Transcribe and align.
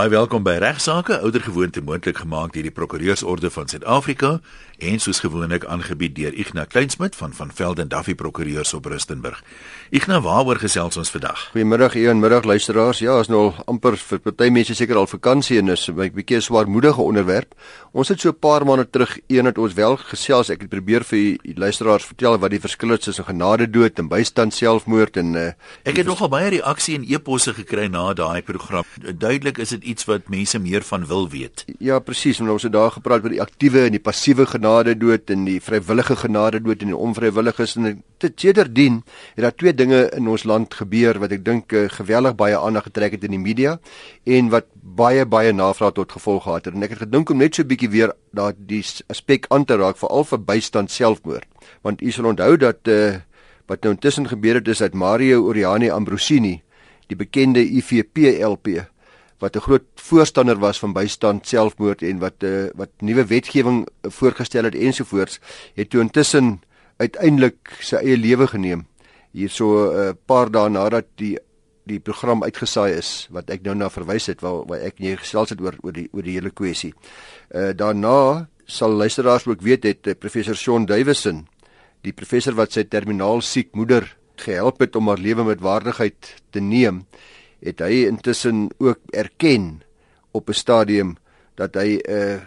Baie 0.00 0.08
welkom 0.08 0.40
by 0.40 0.54
Regsake, 0.62 1.18
oudergewoonte 1.20 1.82
moontlik 1.84 2.22
gemaak 2.22 2.54
deur 2.54 2.64
die 2.64 2.72
Prokureursorde 2.72 3.50
van 3.52 3.68
Suid-Afrika 3.68 4.38
en 4.80 5.00
soos 5.00 5.18
gewoonlik 5.20 5.66
aangebied 5.68 6.14
deur 6.16 6.32
Ignas 6.32 6.70
Kleinsmid 6.72 7.16
van 7.16 7.34
van 7.36 7.50
Velden 7.52 7.88
Duffy 7.88 8.14
Prokureurs 8.14 8.72
op 8.74 8.86
Rustenburg. 8.88 9.42
Ignas, 9.90 10.22
waaroor 10.24 10.56
gesels 10.62 10.96
ons 10.96 11.10
vandag? 11.12 11.42
Goeiemiddag, 11.52 11.98
een 12.00 12.20
middag 12.20 12.44
luisteraars. 12.48 13.02
Ja, 13.04 13.18
is 13.20 13.28
nou 13.28 13.40
al 13.50 13.58
amper 13.68 13.98
vir 14.00 14.22
party 14.24 14.48
mense 14.48 14.74
seker 14.74 14.96
al 14.96 15.06
vakansie 15.10 15.58
en 15.58 15.68
is 15.68 15.88
'n 15.88 15.94
bietjie 16.14 16.36
'n 16.36 16.40
swaarmoedige 16.48 17.02
onderwerp. 17.02 17.52
Ons 17.92 18.08
het 18.08 18.20
so 18.20 18.30
'n 18.30 18.38
paar 18.38 18.64
maande 18.64 18.90
terug 18.90 19.18
een 19.26 19.44
het 19.44 19.58
ons 19.58 19.74
wel 19.74 19.96
gesels. 19.96 20.48
Ek 20.48 20.60
het 20.60 20.70
probeer 20.70 21.04
vir 21.04 21.18
die 21.42 21.54
luisteraars 21.56 22.04
vertel 22.04 22.38
wat 22.38 22.50
die 22.50 22.60
verskil 22.60 22.92
is 22.92 23.00
tussen 23.00 23.24
genadedood 23.24 23.98
en 23.98 24.08
bystand 24.08 24.54
selfmoord 24.54 25.16
en 25.16 25.34
uh, 25.34 25.52
ek 25.84 25.96
het 25.96 26.06
nogal 26.06 26.28
baie 26.28 26.48
reaksie 26.48 26.94
en 26.94 27.04
e-posse 27.04 27.54
gekry 27.54 27.86
na 27.86 28.14
daai 28.14 28.42
program. 28.42 28.84
Duidelik 29.18 29.58
is 29.58 29.68
dit 29.68 29.89
iets 29.90 30.06
wat 30.08 30.28
mense 30.32 30.58
meer 30.62 30.84
van 30.86 31.06
wil 31.06 31.28
weet. 31.30 31.64
Ja, 31.78 31.98
presies. 32.04 32.40
Ons 32.40 32.66
het 32.66 32.72
daar 32.72 32.92
gepraat 32.94 33.24
oor 33.24 33.34
die 33.34 33.42
aktiewe 33.42 33.84
en 33.86 33.94
die 33.94 34.02
passiewe 34.02 34.46
genade 34.48 34.94
dood 34.98 35.30
en 35.30 35.44
die 35.48 35.58
vrywillige 35.62 36.16
genade 36.22 36.60
dood 36.62 36.82
en 36.84 36.92
die 36.92 36.96
onvrywilliges 36.96 37.76
en 37.78 38.02
dit 38.20 38.44
sedertdien 38.44 39.00
het 39.36 39.44
daar 39.44 39.56
twee 39.56 39.74
dinge 39.74 40.02
in 40.16 40.28
ons 40.28 40.44
land 40.44 40.74
gebeur 40.74 41.20
wat 41.22 41.32
ek 41.36 41.44
dink 41.44 41.72
uh, 41.72 41.86
geweldig 41.92 42.36
baie 42.38 42.58
aandag 42.58 42.88
getrek 42.90 43.16
het 43.16 43.24
in 43.24 43.36
die 43.36 43.42
media 43.42 43.78
en 44.24 44.50
wat 44.52 44.68
baie 44.74 45.24
baie 45.24 45.52
navraag 45.56 45.96
tot 45.96 46.12
gevolg 46.12 46.44
gehad 46.44 46.68
het. 46.68 46.76
En 46.76 46.84
ek 46.86 46.96
het 46.96 47.04
gedink 47.06 47.30
om 47.30 47.40
net 47.40 47.54
so 47.54 47.62
'n 47.62 47.70
bietjie 47.70 47.90
weer 47.90 48.12
daardie 48.32 48.84
aspek 49.08 49.46
aan 49.48 49.64
te 49.64 49.76
raak 49.76 49.96
veral 49.96 50.24
vir 50.24 50.38
bystand 50.38 50.90
selfmoord. 50.90 51.48
Want 51.82 52.02
u 52.02 52.10
sal 52.10 52.24
onthou 52.24 52.56
dat 52.56 52.88
uh, 52.88 53.16
wat 53.66 53.82
nou 53.82 53.94
intussen 53.94 54.28
gebeur 54.28 54.54
het 54.54 54.68
is 54.68 54.78
dat 54.78 54.94
Mario 54.94 55.46
Oriani 55.46 55.90
Ambrosini, 55.90 56.62
die 57.06 57.16
bekende 57.16 57.62
IFP 57.62 58.18
LP 58.42 58.86
wat 59.40 59.56
'n 59.56 59.64
groot 59.66 59.86
voorstander 59.94 60.58
was 60.58 60.78
van 60.78 60.92
bystand 60.92 61.46
selfmoord 61.46 62.02
en 62.02 62.18
wat 62.18 62.42
uh, 62.44 62.68
wat 62.74 62.90
nuwe 63.00 63.24
wetgewing 63.24 63.86
voorgestel 64.02 64.64
het 64.64 64.74
ensovoorts 64.74 65.40
het 65.74 65.90
toe 65.90 66.00
intussen 66.00 66.60
uiteindelik 66.96 67.76
sy 67.80 67.96
eie 67.96 68.16
lewe 68.16 68.46
geneem 68.46 68.86
hierso 69.32 69.66
'n 69.92 69.96
uh, 69.96 70.12
paar 70.26 70.50
dae 70.50 70.68
nadat 70.68 71.06
die 71.16 71.38
die 71.86 72.00
program 72.00 72.42
uitgesaai 72.42 72.92
is 72.98 73.28
wat 73.30 73.50
ek 73.50 73.62
nou 73.62 73.74
na 73.74 73.88
verwys 73.90 74.26
het 74.26 74.42
waar 74.44 74.66
waar 74.68 74.80
ek 74.80 75.00
nie 75.00 75.16
gesels 75.16 75.50
het 75.50 75.60
oor 75.60 75.76
oor 75.82 75.92
die 75.92 76.08
oor 76.12 76.22
die 76.22 76.36
hele 76.36 76.50
kwessie. 76.50 76.94
Uh 77.54 77.72
daarna 77.72 78.48
sal 78.66 78.90
luisteraars 78.90 79.46
ook 79.46 79.62
weet 79.62 79.84
het 79.84 80.06
uh, 80.06 80.14
professor 80.14 80.54
Shaun 80.54 80.86
Davison 80.86 81.46
die 82.02 82.12
professor 82.12 82.54
wat 82.54 82.72
sy 82.72 82.84
terminaal 82.84 83.40
siek 83.40 83.74
moeder 83.74 84.06
gehelp 84.40 84.80
het 84.80 84.96
om 84.96 85.08
haar 85.08 85.20
lewe 85.20 85.44
met 85.44 85.60
waardigheid 85.60 86.34
te 86.50 86.60
neem 86.60 87.04
het 87.60 87.80
hy 87.84 88.04
intussen 88.08 88.68
ook 88.78 88.98
erken 89.10 89.82
op 90.30 90.48
'n 90.48 90.52
stadium 90.52 91.16
dat 91.54 91.74
hy 91.74 92.00
'n 92.00 92.12
uh, 92.12 92.40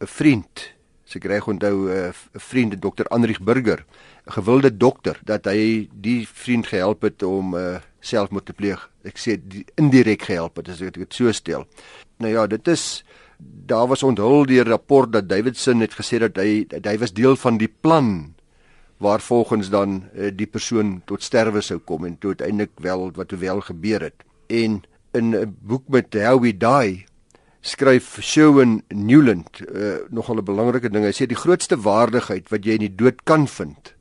'n 0.00 0.06
vriend, 0.06 0.72
se 1.04 1.18
reg 1.18 1.46
onthou 1.46 1.90
eh, 1.90 2.08
'n 2.08 2.14
uh, 2.36 2.40
vriend 2.40 2.80
Dr. 2.80 3.06
Andrieg 3.08 3.40
Burger, 3.40 3.84
'n 4.26 4.32
gewilde 4.32 4.76
dokter 4.76 5.20
dat 5.24 5.44
hy 5.44 5.88
die 5.92 6.28
vriend 6.28 6.66
gehelp 6.66 7.02
het 7.02 7.22
om 7.22 7.54
uh, 7.54 7.80
selfmoord 8.00 8.44
te 8.44 8.52
pleeg. 8.52 8.90
Ek 9.02 9.18
sê 9.18 9.40
indirek 9.74 10.22
gehelp 10.22 10.56
het 10.56 10.68
as 10.68 10.80
ek 10.80 10.94
dit 10.94 11.14
so 11.14 11.32
stel. 11.32 11.66
Nou 12.18 12.32
ja, 12.32 12.46
dit 12.46 12.68
is 12.68 13.04
daar 13.38 13.86
was 13.86 14.02
onthul 14.02 14.46
die 14.46 14.62
rapport 14.62 15.12
dat 15.12 15.28
Davidson 15.28 15.80
het 15.80 15.94
gesê 15.94 16.18
dat 16.18 16.36
hy 16.36 16.64
dat 16.66 16.84
hy 16.84 16.98
was 16.98 17.12
deel 17.12 17.36
van 17.36 17.58
die 17.58 17.70
plan 17.80 18.34
waar 18.98 19.20
volgens 19.20 19.70
dan 19.70 20.04
uh, 20.14 20.30
die 20.34 20.46
persoon 20.46 21.02
tot 21.06 21.22
sterwe 21.22 21.60
sou 21.62 21.78
kom 21.78 22.04
en 22.04 22.18
toe 22.18 22.34
uiteindelik 22.34 22.74
wel 22.82 23.12
wat 23.14 23.28
toe 23.28 23.38
wel 23.38 23.60
gebeur 23.60 24.00
het 24.00 24.27
en 24.48 24.82
in 25.12 25.34
'n 25.34 25.56
boek 25.60 25.88
met 25.88 26.14
How 26.14 26.40
We 26.40 26.52
Die 26.52 27.06
skryf 27.60 28.18
Sherwin 28.20 28.82
Newland 28.88 29.60
uh, 29.60 30.08
nogal 30.10 30.38
'n 30.38 30.44
belangrike 30.44 30.90
ding. 30.90 31.04
Hy 31.04 31.12
sê 31.12 31.26
die 31.26 31.36
grootste 31.36 31.76
waardigheid 31.76 32.48
wat 32.50 32.64
jy 32.64 32.72
in 32.78 32.86
die 32.86 32.96
dood 32.96 33.24
kan 33.24 33.46
vind 33.48 33.94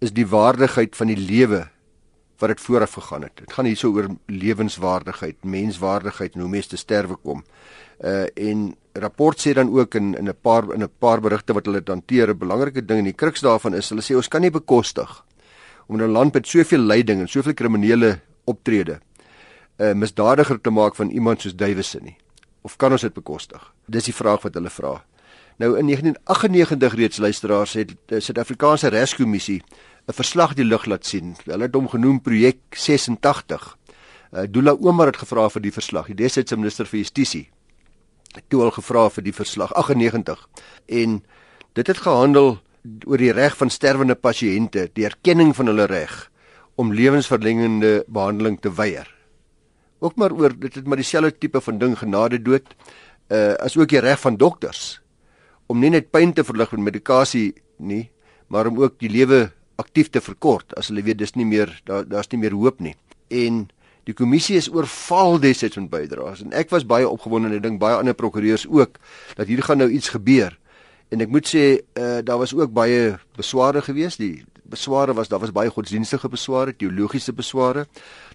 is 0.00 0.12
die 0.12 0.26
waardigheid 0.26 0.96
van 0.96 1.06
die 1.06 1.16
lewe 1.16 1.68
wat 2.40 2.48
dit 2.48 2.60
vooraf 2.60 2.92
gegaan 2.96 3.22
het. 3.22 3.36
Dit 3.36 3.52
gaan 3.52 3.68
hierso 3.68 3.92
oor 3.92 4.08
lewenswaardigheid, 4.26 5.44
menswaardigheid 5.44 6.34
en 6.34 6.40
hoe 6.40 6.48
mens 6.48 6.66
te 6.66 6.76
sterwe 6.76 7.16
kom. 7.16 7.44
Uh 8.00 8.26
en 8.34 8.74
rapport 8.92 9.36
sê 9.38 9.52
dan 9.52 9.68
ook 9.70 9.94
in 9.94 10.14
in 10.16 10.28
'n 10.28 10.36
paar 10.40 10.72
in 10.74 10.82
'n 10.82 10.90
paar 10.98 11.20
berigte 11.20 11.52
wat 11.52 11.66
hulle 11.66 11.82
hanteer 11.84 12.30
'n 12.30 12.38
belangrike 12.38 12.84
ding 12.84 12.98
en 12.98 13.04
die 13.04 13.12
kruks 13.12 13.40
daarvan 13.40 13.74
is 13.74 13.88
hulle 13.88 14.02
sê 14.02 14.16
ons 14.16 14.28
kan 14.28 14.40
nie 14.40 14.50
bekostig 14.50 15.24
om 15.86 16.00
in 16.00 16.08
'n 16.08 16.12
land 16.12 16.34
met 16.34 16.46
soveel 16.46 16.80
lyding 16.80 17.20
en 17.20 17.28
soveel 17.28 17.54
kriminele 17.54 18.20
optrede 18.44 19.00
'n 19.80 19.82
uh, 19.82 19.94
misdadiger 19.94 20.60
te 20.60 20.70
maak 20.70 20.94
van 20.94 21.08
iemand 21.08 21.40
soos 21.40 21.56
Davison 21.56 22.02
nie? 22.04 22.16
Of 22.60 22.76
kan 22.76 22.92
ons 22.92 23.00
dit 23.00 23.14
bekostig? 23.14 23.62
Dis 23.88 24.04
die 24.04 24.14
vraag 24.14 24.42
wat 24.42 24.54
hulle 24.54 24.70
vra. 24.70 25.04
Nou 25.56 25.78
in 25.78 25.86
1998 25.86 26.94
reeds 26.94 27.16
luisteraars 27.16 27.72
het 27.72 27.94
die 28.06 28.20
Suid-Afrikaanse 28.20 28.88
Regskommissie 28.88 29.62
'n 30.06 30.12
verslag 30.12 30.54
die 30.54 30.64
lig 30.64 30.84
laat 30.84 31.06
sien. 31.06 31.36
Hulle 31.44 31.62
het 31.62 31.74
hom 31.74 31.88
genoem 31.88 32.20
projek 32.20 32.58
86. 32.70 33.76
Uh, 34.32 34.42
Dula 34.50 34.76
Omar 34.80 35.06
het 35.06 35.16
gevra 35.16 35.48
vir 35.48 35.62
die 35.62 35.72
verslag. 35.72 36.06
Die 36.06 36.14
desitse 36.14 36.56
minister 36.56 36.86
vir 36.86 36.98
Justisie 36.98 37.48
het 38.34 38.44
toe 38.48 38.62
al 38.62 38.70
gevra 38.70 39.08
vir 39.10 39.24
die 39.24 39.32
verslag 39.32 39.72
98 39.74 40.48
en 40.86 41.22
dit 41.72 41.86
het 41.86 41.98
gehandel 41.98 42.58
oor 43.06 43.18
die 43.18 43.32
reg 43.32 43.56
van 43.56 43.70
sterwende 43.70 44.14
pasiënte, 44.14 44.90
die 44.92 45.04
erkenning 45.04 45.56
van 45.56 45.66
hulle 45.66 45.86
reg 45.86 46.30
om 46.74 46.92
lewensverlengende 46.92 48.04
behandeling 48.06 48.60
te 48.60 48.74
weier 48.74 49.19
ook 50.00 50.16
maar 50.16 50.32
oor 50.32 50.56
dit 50.56 50.74
het 50.74 50.86
maar 50.86 51.00
dieselfde 51.00 51.38
tipe 51.38 51.60
van 51.60 51.78
ding 51.78 51.96
genade 51.98 52.40
dood. 52.42 52.74
Uh 53.28 53.54
as 53.60 53.76
ook 53.76 53.88
die 53.88 54.00
reg 54.02 54.20
van 54.20 54.36
dokters 54.36 55.00
om 55.70 55.78
nie 55.78 55.92
net 55.92 56.10
pyn 56.10 56.32
te 56.34 56.44
verlig 56.44 56.72
met 56.74 56.88
medikasie 56.90 57.54
nie 57.78 58.10
maar 58.50 58.66
om 58.66 58.80
ook 58.82 58.98
die 58.98 59.10
lewe 59.10 59.50
aktief 59.78 60.10
te 60.10 60.20
verkort 60.20 60.74
as 60.78 60.90
hulle 60.90 61.04
weet 61.06 61.20
dis 61.20 61.36
nie 61.38 61.46
meer 61.46 61.70
daar 61.86 62.08
daar's 62.08 62.30
nie 62.32 62.40
meer 62.42 62.56
hoop 62.56 62.80
nie. 62.80 62.96
En 63.30 63.68
die 64.08 64.16
kommissie 64.16 64.56
is 64.58 64.70
oorval 64.72 65.38
destyds 65.42 65.78
met 65.78 65.90
bydraes 65.92 66.42
en 66.44 66.56
ek 66.56 66.72
was 66.74 66.86
baie 66.88 67.08
opgewonde 67.08 67.50
en 67.50 67.58
ek 67.60 67.66
dink 67.68 67.80
baie 67.82 67.98
ander 68.00 68.16
prokureurs 68.16 68.66
ook 68.66 68.98
dat 69.36 69.46
hier 69.46 69.62
gaan 69.62 69.84
nou 69.84 69.90
iets 69.90 70.10
gebeur. 70.16 70.56
En 71.10 71.22
ek 71.22 71.30
moet 71.30 71.46
sê 71.46 71.64
uh 71.98 72.18
daar 72.26 72.42
was 72.42 72.54
ook 72.56 72.74
baie 72.74 73.18
besware 73.38 73.82
geweest 73.86 74.18
die 74.22 74.44
besware 74.70 75.14
was 75.14 75.28
daar 75.28 75.42
was 75.42 75.52
baie 75.52 75.70
godsdienstige 75.70 76.28
besware, 76.30 76.76
teologiese 76.76 77.32
besware. 77.32 77.86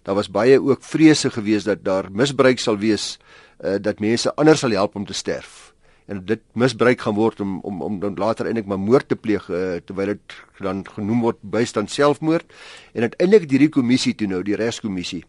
Daar 0.03 0.16
was 0.16 0.29
baie 0.29 0.59
ook 0.62 0.84
vrese 0.84 1.31
gewees 1.31 1.63
dat 1.63 1.84
daar 1.84 2.12
misbruik 2.12 2.59
sal 2.59 2.78
wees 2.78 3.16
uh, 3.63 3.78
dat 3.81 4.00
mense 4.00 4.35
anders 4.35 4.59
sal 4.59 4.75
help 4.75 4.96
om 4.96 5.06
te 5.06 5.13
sterf 5.13 5.72
en 6.06 6.22
dit 6.25 6.41
misbruik 6.53 7.01
gaan 7.01 7.16
word 7.18 7.40
om 7.41 7.59
om 7.66 7.81
om 7.81 8.00
dan 8.00 8.18
later 8.22 8.46
eintlik 8.46 8.68
maar 8.69 8.79
moord 8.79 9.07
te 9.09 9.16
pleeg 9.18 9.47
uh, 9.50 9.79
terwyl 9.85 10.13
dit 10.13 10.35
dan 10.62 10.84
genoem 10.85 11.23
word 11.25 11.40
bystand 11.41 11.90
selfmoord 11.91 12.46
en 12.94 13.07
uiteindelik 13.07 13.50
hierdie 13.50 13.72
kommissie 13.73 14.13
toe 14.13 14.28
nou 14.29 14.44
die 14.46 14.57
regskommissie 14.59 15.23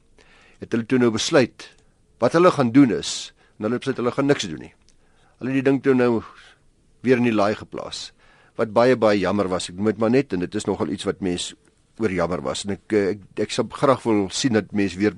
het 0.61 0.73
hulle 0.73 0.85
toe 0.85 1.01
nou 1.01 1.11
besluit 1.15 1.71
wat 2.21 2.37
hulle 2.37 2.53
gaan 2.53 2.75
doen 2.77 2.93
is 2.99 3.33
hulle 3.57 3.81
besluit 3.81 4.03
hulle 4.03 4.13
gaan 4.13 4.29
niks 4.29 4.49
doen 4.51 4.61
nie. 4.61 4.75
Hulle 5.41 5.53
het 5.53 5.59
die 5.61 5.65
ding 5.65 5.81
toe 5.85 5.95
nou 5.97 6.21
weer 7.05 7.21
in 7.21 7.29
die 7.29 7.35
laai 7.35 7.55
geplaas 7.57 8.11
wat 8.57 8.73
baie 8.73 8.97
baie 8.97 9.19
jammer 9.21 9.49
was. 9.49 9.71
Ek 9.71 9.77
moet 9.77 9.99
maar 9.99 10.11
net 10.11 10.33
en 10.33 10.41
dit 10.41 10.55
is 10.55 10.67
nogal 10.67 10.89
iets 10.89 11.05
wat 11.05 11.21
mense 11.21 11.57
oor 11.99 12.13
jammer 12.13 12.43
was 12.45 12.65
en 12.67 12.77
ek 12.77 12.93
ek, 12.93 13.25
ek 13.47 13.55
sou 13.55 13.65
graag 13.73 14.03
wil 14.05 14.29
sien 14.31 14.57
dat 14.57 14.73
mense 14.77 14.99
weer 15.01 15.17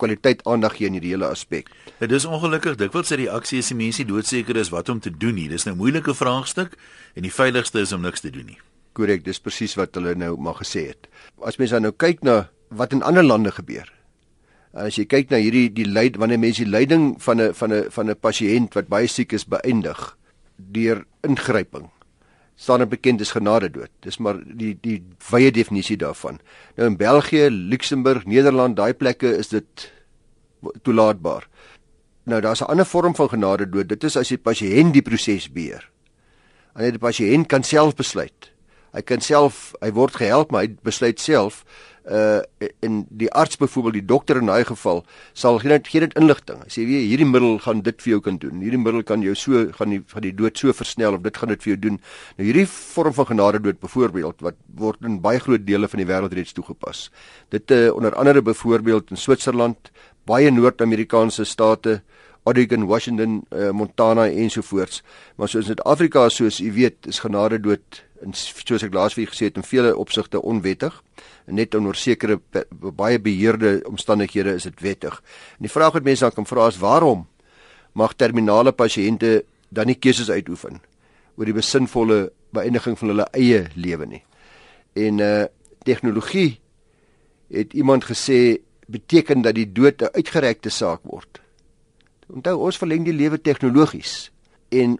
kwaliteit 0.00 0.42
aandag 0.48 0.76
gee 0.76 0.88
aan 0.88 0.96
hierdie 0.96 1.12
hele 1.14 1.28
aspek. 1.30 1.68
Dit 2.00 2.12
is 2.12 2.26
ongelukkig 2.26 2.78
dikwels 2.80 3.12
se 3.12 3.18
reaksie 3.20 3.60
is 3.62 3.70
die 3.70 3.78
mense 3.78 4.06
doodseker 4.08 4.58
is 4.60 4.72
wat 4.74 4.90
om 4.92 5.00
te 5.00 5.12
doen 5.12 5.36
nie. 5.38 5.48
Dis 5.48 5.64
nou 5.64 5.74
'n 5.74 5.78
moeilike 5.78 6.14
vraagstuk 6.14 6.76
en 7.14 7.22
die 7.22 7.32
veiligste 7.32 7.80
is 7.80 7.92
om 7.92 8.02
niks 8.02 8.20
te 8.20 8.30
doen 8.30 8.46
nie. 8.46 8.58
Korrek, 8.92 9.24
dis 9.24 9.40
presies 9.40 9.74
wat 9.76 9.94
hulle 9.94 10.14
nou 10.14 10.36
maar 10.36 10.54
gesê 10.54 10.86
het. 10.88 11.08
As 11.42 11.58
mense 11.58 11.80
nou 11.80 11.92
kyk 11.92 12.22
na 12.22 12.48
wat 12.70 12.92
in 12.92 13.02
ander 13.02 13.24
lande 13.24 13.50
gebeur. 13.50 13.90
As 14.72 14.96
jy 14.96 15.04
kyk 15.04 15.30
na 15.30 15.36
hierdie 15.36 15.72
die 15.72 15.86
lyd 15.86 16.16
wanneer 16.16 16.38
mense 16.38 16.64
die 16.64 16.70
lyding 16.70 17.22
van 17.22 17.40
'n 17.40 17.54
van 17.54 17.72
'n 17.72 17.90
van 17.90 18.10
'n 18.10 18.16
pasiënt 18.16 18.74
wat 18.74 18.88
baie 18.88 19.06
siek 19.06 19.32
is 19.32 19.44
beëindig 19.44 20.16
deur 20.56 21.04
ingryping 21.22 21.90
staan 22.56 22.78
dit 22.84 22.88
bekend 22.88 23.20
as 23.20 23.34
genade 23.34 23.70
dood. 23.70 23.90
Dis 24.00 24.18
maar 24.18 24.38
die 24.44 24.74
die 24.80 25.00
wye 25.30 25.50
definisie 25.50 25.96
daarvan. 25.96 26.40
Nou 26.76 26.88
in 26.88 26.96
België, 26.96 27.48
Luxemburg, 27.50 28.26
Nederland, 28.26 28.76
daai 28.76 28.94
plekke 28.94 29.36
is 29.38 29.48
dit 29.48 29.90
toelaatbaar. 30.82 31.48
Nou 32.24 32.40
daar's 32.40 32.60
'n 32.60 32.70
ander 32.70 32.86
vorm 32.86 33.14
van 33.14 33.28
genade 33.28 33.68
dood. 33.68 33.88
Dit 33.88 34.04
is 34.04 34.16
as 34.16 34.28
die 34.28 34.38
pasiënt 34.38 34.92
die 34.92 35.02
proses 35.02 35.52
beheer. 35.52 35.90
En 36.74 36.90
die 36.90 36.98
pasiënt 36.98 37.46
kan 37.46 37.62
self 37.62 37.94
besluit. 37.94 38.53
Hy 38.94 39.02
kan 39.02 39.20
self, 39.24 39.72
hy 39.82 39.90
word 39.94 40.16
gehelp, 40.20 40.54
maar 40.54 40.66
hy 40.66 40.76
besluit 40.86 41.20
self 41.20 41.64
uh 42.04 42.42
in 42.84 43.06
die 43.08 43.30
arts 43.32 43.56
byvoorbeeld 43.56 43.94
die 43.96 44.04
dokter 44.04 44.36
in 44.36 44.50
daai 44.50 44.64
geval 44.68 45.00
sal 45.32 45.56
gee 45.62 45.70
net 45.72 45.86
gee 45.88 46.02
dit 46.04 46.12
inligting. 46.20 46.60
Hy 46.60 46.72
sê 46.72 46.84
weet 46.84 47.06
hierdie 47.08 47.28
middel 47.28 47.56
gaan 47.64 47.80
dit 47.80 48.02
vir 48.04 48.10
jou 48.10 48.20
kan 48.26 48.36
doen. 48.40 48.60
Hierdie 48.60 48.80
middel 48.80 49.02
kan 49.08 49.24
jou 49.24 49.32
so 49.34 49.62
gaan 49.78 49.94
die 49.94 50.02
van 50.12 50.24
die 50.26 50.34
dood 50.36 50.60
so 50.60 50.72
versnel 50.76 51.16
of 51.16 51.22
dit 51.24 51.40
gaan 51.40 51.48
dit 51.54 51.64
vir 51.64 51.72
jou 51.72 51.78
doen. 51.86 51.96
Nou 52.36 52.48
hierdie 52.50 52.66
vorm 52.68 53.16
van 53.16 53.30
genade 53.32 53.62
dood 53.64 53.80
byvoorbeeld 53.80 54.44
wat 54.44 54.60
word 54.76 55.00
in 55.08 55.20
baie 55.24 55.40
groot 55.40 55.64
dele 55.64 55.88
van 55.88 56.02
die 56.02 56.08
wêreld 56.10 56.36
reeds 56.36 56.52
toegepas. 56.52 57.08
Dit 57.48 57.72
uh 57.72 57.88
onder 57.94 58.14
andere 58.20 58.42
byvoorbeeld 58.42 59.10
in 59.10 59.16
Switserland, 59.16 59.90
baie 60.28 60.50
Noord-Amerikaanse 60.52 61.44
state 61.44 62.02
Oregon, 62.44 62.86
Washington, 62.86 63.46
uh, 63.50 63.70
Montana 63.70 64.28
ensovoorts. 64.28 65.02
Maar 65.36 65.48
soos 65.48 65.64
in 65.64 65.74
Suid-Afrika 65.74 66.28
soos 66.28 66.60
u 66.60 66.72
weet, 66.72 67.06
is 67.08 67.18
genade 67.24 67.60
dood 67.60 68.02
en 68.24 68.32
soos 68.36 68.84
ek 68.84 68.94
laas 68.94 69.16
vir 69.16 69.28
gesê 69.28 69.48
het 69.48 69.58
in 69.60 69.66
vele 69.66 69.94
opsigte 69.96 70.40
onwettig. 70.40 70.96
Net 71.46 71.74
onder 71.74 71.96
sekere 71.96 72.38
baie 72.80 73.20
beheerde 73.20 73.78
omstandighede 73.88 74.56
is 74.58 74.68
dit 74.68 74.80
wettig. 74.84 75.20
En 75.56 75.68
die 75.68 75.72
vraag 75.72 75.96
wat 75.96 76.06
mense 76.06 76.24
dan 76.24 76.36
kan 76.36 76.48
vra 76.48 76.68
is 76.72 76.80
waarom 76.80 77.26
mag 77.94 78.16
terminale 78.16 78.72
pasiënte 78.72 79.44
dan 79.74 79.88
nie 79.90 79.98
keuses 79.98 80.30
uitoefen 80.30 80.80
oor 81.36 81.48
die 81.48 81.56
besinvolle 81.56 82.28
beëindiging 82.54 82.98
van 82.98 83.10
hulle 83.10 83.26
eie 83.34 83.64
lewe 83.74 84.06
nie. 84.06 84.22
En 84.94 85.20
uh 85.20 85.44
tegnologie 85.84 86.62
het 87.52 87.74
iemand 87.76 88.06
gesê 88.08 88.56
beteken 88.88 89.42
dat 89.44 89.54
die 89.54 89.68
dood 89.68 90.00
'n 90.00 90.08
uitgerekte 90.16 90.70
saak 90.70 91.00
word. 91.02 91.43
Onthou 92.32 92.58
ons 92.66 92.78
verleng 92.78 93.04
die 93.04 93.16
lewe 93.16 93.40
tegnologies 93.40 94.30
en 94.70 94.98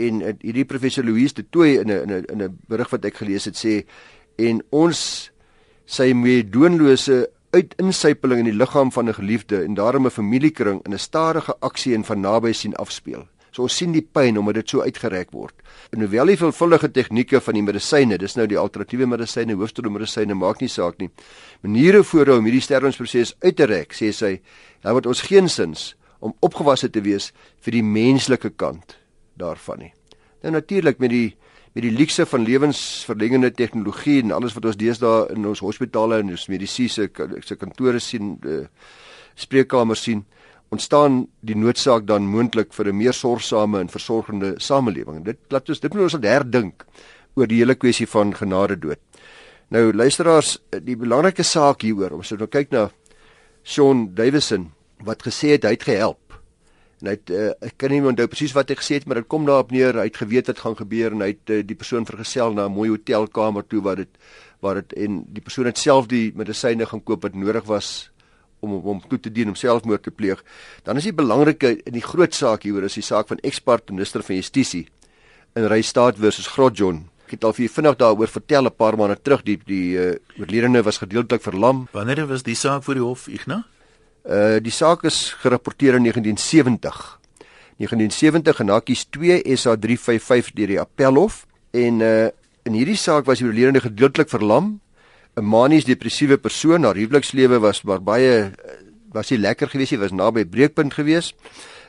en 0.00 0.22
hierdie 0.40 0.64
professor 0.64 1.04
Louise 1.04 1.34
de 1.36 1.44
Tooy 1.50 1.76
in 1.80 1.90
'n 1.90 2.02
in 2.08 2.12
'n 2.12 2.24
in 2.32 2.42
'n 2.42 2.58
berig 2.68 2.90
wat 2.90 3.04
ek 3.04 3.16
gelees 3.16 3.44
het 3.44 3.56
sê 3.56 3.84
en 4.38 4.62
ons 4.70 5.30
sy 5.86 6.12
meedoenlose 6.12 7.28
uitinsypeling 7.52 8.38
in 8.38 8.50
die 8.50 8.56
liggaam 8.56 8.92
van 8.92 9.08
'n 9.08 9.14
geliefde 9.14 9.64
en 9.64 9.74
daarom 9.74 10.06
'n 10.06 10.10
familiekring 10.10 10.80
in 10.86 10.94
'n 10.94 10.98
stadige 10.98 11.54
aksie 11.60 11.94
en 11.94 12.04
van 12.04 12.20
naby 12.20 12.52
sien 12.52 12.74
afspeel. 12.74 13.28
So 13.50 13.62
ons 13.62 13.76
sien 13.76 13.92
die 13.92 14.08
pyn 14.12 14.38
omdat 14.38 14.54
dit 14.54 14.68
so 14.68 14.80
uitgereik 14.80 15.30
word. 15.30 15.54
En 15.90 16.00
hoewel 16.00 16.26
die 16.26 16.36
veelvuldige 16.36 16.90
tegnieke 16.90 17.40
van 17.40 17.54
die 17.54 17.62
medisyne, 17.62 18.18
dis 18.18 18.34
nou 18.34 18.46
die 18.46 18.58
alternatiewe 18.58 19.06
medisyne, 19.06 19.54
hoofstroomedisyne 19.54 20.34
maak 20.34 20.60
nie 20.60 20.68
saak 20.68 20.98
nie. 20.98 21.10
Maniere 21.60 22.02
voorhou 22.02 22.38
om 22.38 22.44
hierdie 22.44 22.64
sterwingsproses 22.64 23.34
uit 23.42 23.56
te 23.56 23.64
rek, 23.64 23.92
sê 23.92 24.10
sy, 24.10 24.40
daar 24.80 24.92
word 24.92 25.06
ons 25.06 25.20
geensins 25.20 25.94
om 26.22 26.34
opgewasse 26.40 26.90
te 26.90 27.02
wees 27.02 27.30
vir 27.64 27.78
die 27.78 27.84
menslike 27.86 28.52
kant 28.56 28.96
daarvan 29.40 29.86
nie. 29.86 29.92
Nou 30.42 30.54
natuurlik 30.58 31.02
met 31.02 31.10
die 31.10 31.30
met 31.72 31.86
die 31.86 31.94
luukse 31.96 32.26
van 32.28 32.44
lewensverlengende 32.44 33.48
tegnologie 33.56 34.18
en 34.20 34.34
alles 34.36 34.52
wat 34.52 34.66
ons 34.68 34.76
deesdae 34.76 35.30
in 35.32 35.46
ons 35.48 35.62
hospitale 35.64 36.18
en 36.20 36.34
ons 36.34 36.42
mediese 36.52 36.88
se 36.92 37.56
kantore 37.56 38.00
sien, 38.04 38.34
uh, 38.44 38.66
spreekkamers 39.40 40.02
sien, 40.04 40.20
ontstaan 40.68 41.22
die 41.40 41.56
noodsaak 41.56 42.04
dan 42.08 42.28
moontlik 42.28 42.76
vir 42.76 42.92
'n 42.92 42.96
meer 42.96 43.16
sorgsame 43.16 43.80
en 43.80 43.88
versorgende 43.88 44.54
samelewing. 44.60 45.24
Dit 45.24 45.38
laat 45.48 45.68
ons 45.68 45.80
dit 45.80 45.94
moet 45.94 46.02
ons 46.02 46.12
herdink 46.12 46.84
oor 47.34 47.46
die 47.46 47.58
hele 47.58 47.74
kwessie 47.74 48.06
van 48.06 48.34
genade 48.34 48.76
dood. 48.76 48.98
Nou 49.70 49.92
luisteraars, 49.92 50.58
die 50.82 50.96
belangrike 50.96 51.42
saak 51.42 51.82
hieroor, 51.82 52.12
ons 52.12 52.30
moet 52.30 52.40
nou 52.40 52.48
kyk 52.48 52.70
na 52.70 52.90
Sean 53.62 54.14
Davison 54.14 54.72
wat 55.04 55.22
gesê 55.22 55.56
het 55.56 55.64
hy 55.64 55.76
het 55.76 55.88
gehelp 55.88 56.22
En 57.02 57.08
hy 57.10 57.16
het 57.16 57.30
uh, 57.34 57.48
ek 57.66 57.80
kan 57.82 57.90
nie 57.90 57.98
onthou 58.06 58.28
presies 58.30 58.52
wat 58.54 58.70
hy 58.70 58.76
gesê 58.78 59.00
het, 59.00 59.08
maar 59.10 59.18
dit 59.18 59.26
kom 59.30 59.42
daarop 59.48 59.72
neer, 59.74 59.96
hy 59.98 60.06
het 60.06 60.20
geweet 60.22 60.46
wat 60.52 60.60
gaan 60.62 60.76
gebeur 60.78 61.16
en 61.16 61.24
hy 61.24 61.32
het 61.32 61.50
uh, 61.50 61.58
die 61.66 61.74
persoon 61.74 62.06
vergesel 62.06 62.54
na 62.54 62.68
'n 62.68 62.74
mooi 62.76 62.92
hotelkamer 62.92 63.66
toe 63.66 63.82
waar 63.82 63.98
dit 63.98 64.12
waar 64.62 64.78
dit 64.78 64.92
en 65.02 65.24
die 65.26 65.42
persoon 65.42 65.66
het 65.66 65.78
self 65.78 66.06
die 66.06 66.30
medisyne 66.38 66.86
gaan 66.86 67.02
koop 67.02 67.26
wat 67.26 67.34
nodig 67.34 67.66
was 67.66 68.10
om 68.62 68.78
om 68.86 69.02
toe 69.10 69.18
te 69.18 69.32
dien 69.32 69.48
om 69.48 69.58
selfmoord 69.58 70.02
te 70.02 70.14
pleeg. 70.14 70.44
Dan 70.84 70.96
is 70.96 71.10
die 71.10 71.12
belangrike 71.12 71.82
in 71.82 71.92
die 71.92 72.06
groot 72.06 72.34
saak 72.34 72.62
hieroor 72.62 72.86
is 72.86 72.94
die 72.94 73.02
saak 73.02 73.26
van 73.26 73.42
ex-part 73.42 73.90
minister 73.90 74.22
van 74.22 74.36
justisie 74.36 74.86
in 75.56 75.66
Rystaat 75.66 76.16
versus 76.16 76.46
Grotjon. 76.46 77.08
Ek 77.26 77.34
het 77.34 77.44
al 77.44 77.52
vir 77.52 77.68
vinnig 77.68 77.98
daaroor 77.98 78.28
vertel 78.28 78.70
'n 78.70 78.76
paar 78.76 78.96
maande 78.96 79.18
terug 79.18 79.42
die 79.42 79.58
die 79.66 79.98
uh, 79.98 80.14
oorledene 80.38 80.82
was 80.82 81.02
gedeeltelik 81.02 81.42
verlam. 81.42 81.88
Wanneer 81.92 82.28
was 82.28 82.42
die 82.42 82.54
saak 82.54 82.84
voor 82.84 82.94
die 82.94 83.02
hof, 83.02 83.26
Ignas? 83.26 83.71
Uh 84.22 84.60
die 84.62 84.70
saak 84.70 85.04
is 85.04 85.34
gerapporteer 85.42 85.98
in 85.98 86.06
1970. 86.06 87.18
1970 87.82 88.60
en 88.60 88.68
hakies 88.68 89.06
2 89.10 89.42
SA 89.56 89.74
355 89.76 90.52
deur 90.54 90.70
die 90.70 90.80
Appelhof 90.80 91.46
en 91.72 92.00
uh 92.00 92.30
in 92.62 92.76
hierdie 92.78 92.96
saak 92.96 93.26
was 93.26 93.40
die 93.42 93.48
oorledene 93.48 93.82
gedeeltelik 93.82 94.30
verlam. 94.30 94.78
'n 95.34 95.44
Manies 95.44 95.84
depressiewe 95.88 96.36
persoon, 96.38 96.84
haar 96.84 96.94
huwelikslewe 96.94 97.58
was 97.58 97.82
maar 97.82 98.02
baie 98.04 98.52
was 99.12 99.30
nie 99.30 99.40
lekker 99.40 99.68
gewees 99.68 99.90
nie, 99.90 100.00
was 100.00 100.12
naby 100.12 100.44
breekpunt 100.44 100.94
gewees. 100.94 101.32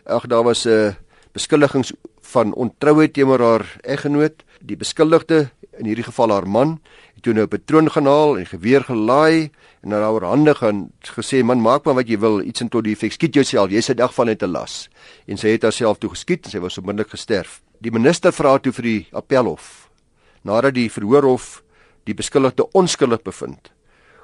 Ag 0.05 0.27
daar 0.27 0.43
was 0.43 0.65
'n 0.65 0.69
uh, 0.69 0.93
beskuldigings 1.33 1.93
van 2.21 2.53
ontrouheid 2.53 3.13
teenoor 3.13 3.39
haar 3.39 3.65
eggenoot. 3.81 4.43
Die 4.61 4.77
beskuldigde, 4.77 5.49
in 5.79 5.85
hierdie 5.85 6.05
geval 6.05 6.31
haar 6.31 6.47
man, 6.47 6.79
het 7.15 7.23
toe 7.23 7.33
nou 7.33 7.45
'n 7.45 7.49
patroon 7.49 7.89
gehaal 7.89 8.37
en 8.37 8.45
geweer 8.45 8.83
gelaai 8.83 9.51
en 9.83 9.89
na 9.89 10.01
haar 10.01 10.23
hande 10.23 10.55
gaan 10.55 10.91
gesê 11.01 11.43
man 11.43 11.61
maak 11.61 11.85
maar 11.85 11.95
wat 11.95 12.07
jy 12.07 12.19
wil 12.19 12.41
iets 12.41 12.61
in 12.61 12.69
tot 12.69 12.83
die 12.83 12.93
effek 12.93 13.11
skiet 13.11 13.33
jouself. 13.33 13.71
Jy 13.71 13.81
sit 13.81 13.97
dag 13.97 14.13
van 14.13 14.25
net 14.25 14.43
'n 14.43 14.51
las. 14.51 14.89
En 15.27 15.37
sy 15.37 15.47
het 15.47 15.63
haarself 15.63 15.97
toe 15.97 16.09
geskiet 16.09 16.45
en 16.45 16.51
sy 16.51 16.59
was 16.59 16.77
onmiddellik 16.77 17.09
gesterf. 17.09 17.61
Die 17.81 17.91
minister 17.91 18.31
vra 18.31 18.57
toe 18.59 18.71
vir 18.71 18.83
die 18.83 19.07
appelhof 19.11 19.89
nadat 20.43 20.73
die 20.73 20.89
verhoorhof 20.89 21.63
die 22.03 22.13
beskuldigde 22.13 22.67
onskuldig 22.73 23.23
bevind 23.23 23.71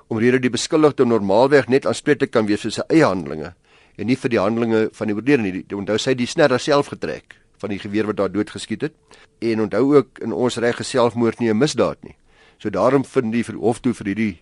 omrede 0.09 0.39
die 0.41 0.49
beskuldigde 0.49 1.05
normaalweg 1.05 1.69
net 1.69 1.85
aanspreek 1.85 2.19
te 2.19 2.27
kan 2.27 2.47
wees 2.49 2.65
vir 2.65 2.71
sy 2.71 2.85
eie 2.89 3.05
handelinge 3.05 3.53
en 3.99 4.07
nie 4.07 4.17
vir 4.17 4.33
die 4.33 4.39
handelinge 4.41 4.87
van 4.95 5.07
die 5.07 5.15
oorledene 5.15 5.51
nie. 5.51 5.65
Onthou 5.75 5.97
sy 6.01 6.15
die 6.17 6.27
snerre 6.27 6.59
self 6.59 6.91
getrek 6.93 7.38
van 7.59 7.69
die 7.69 7.79
geweer 7.79 8.05
wat 8.05 8.17
daar 8.17 8.31
dood 8.31 8.49
geskiet 8.49 8.81
het 8.81 8.93
en 9.39 9.61
onthou 9.61 9.95
ook 9.95 10.19
in 10.23 10.33
ons 10.33 10.57
reg 10.57 10.75
geselfmoord 10.75 11.39
nie 11.39 11.49
'n 11.49 11.57
misdaad 11.57 12.03
nie 12.03 12.15
so 12.57 12.69
daarom 12.69 13.05
vind 13.05 13.31
die 13.31 13.45
hof 13.55 13.79
toe 13.79 13.93
vir 13.93 14.05
hierdie 14.05 14.37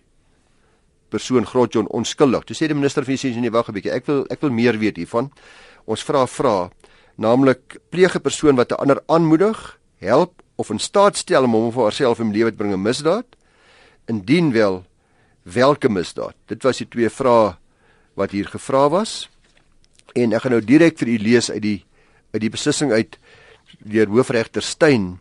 persoon 1.10 1.48
Grotjon 1.48 1.88
onskuldig. 1.96 2.46
Toe 2.48 2.56
sê 2.58 2.68
die 2.70 2.78
minister 2.78 3.06
van 3.06 3.16
justisie 3.16 3.42
nee 3.42 3.54
wag 3.54 3.70
'n 3.70 3.78
bietjie. 3.78 3.94
Ek 3.94 4.06
wil 4.08 4.26
ek 4.30 4.42
wil 4.42 4.52
meer 4.52 4.78
weet 4.78 4.98
hiervan. 4.98 5.32
Ons 5.86 6.04
vra 6.04 6.26
vra 6.28 6.70
naamlik 7.16 7.80
pleeg 7.90 8.16
'n 8.16 8.22
persoon 8.22 8.56
wat 8.56 8.72
'n 8.72 8.82
ander 8.82 9.02
aanmoedig, 9.08 9.80
help 10.00 10.42
of 10.56 10.70
in 10.70 10.80
staat 10.80 11.18
stel 11.18 11.44
om 11.44 11.54
hom 11.54 11.68
of 11.68 11.76
haarself 11.76 12.20
in 12.20 12.32
lewe 12.32 12.52
te 12.52 12.58
bring 12.58 12.74
'n 12.74 12.82
misdaad? 12.82 13.26
Indien 14.08 14.52
wel, 14.52 14.86
watter 15.44 15.92
misdaad? 15.92 16.36
Dit 16.48 16.64
was 16.64 16.78
die 16.78 16.88
twee 16.88 17.10
vrae 17.10 17.58
wat 18.16 18.32
hier 18.32 18.48
gevra 18.48 18.90
was. 18.90 19.30
En 20.14 20.34
ek 20.34 20.42
gaan 20.42 20.52
nou 20.52 20.62
direk 20.62 20.98
vir 20.98 21.08
u 21.08 21.18
lees 21.18 21.52
uit 21.52 21.62
die 21.62 21.86
uit 22.38 22.46
die 22.46 22.54
beslissing 22.54 22.94
uit 22.94 23.18
deur 23.82 24.08
hoofregter 24.14 24.62
Steyn 24.62 25.18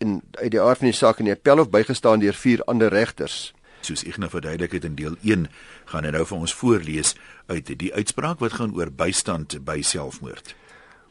in 0.00 0.22
uit 0.40 0.50
die 0.50 0.60
aard 0.60 0.80
van 0.80 0.90
die 0.90 0.96
saak 0.96 1.20
in 1.20 1.28
die 1.28 1.36
appelhof 1.36 1.68
bygestaan 1.70 2.24
deur 2.24 2.36
vier 2.36 2.64
ander 2.64 2.92
regters 2.92 3.52
soos 3.86 4.04
Ignas 4.06 4.32
verduidelik 4.32 4.72
het 4.76 4.86
in 4.88 4.96
deel 4.98 5.16
1 5.22 5.46
gaan 5.92 6.06
hy 6.06 6.12
nou 6.14 6.24
vir 6.26 6.38
ons 6.38 6.54
voorlees 6.58 7.14
uit 7.52 7.70
die 7.78 7.92
uitspraak 7.94 8.42
wat 8.42 8.58
gaan 8.58 8.74
oor 8.74 8.90
bystand 8.90 9.58
by 9.66 9.78
selfmoord. 9.86 10.54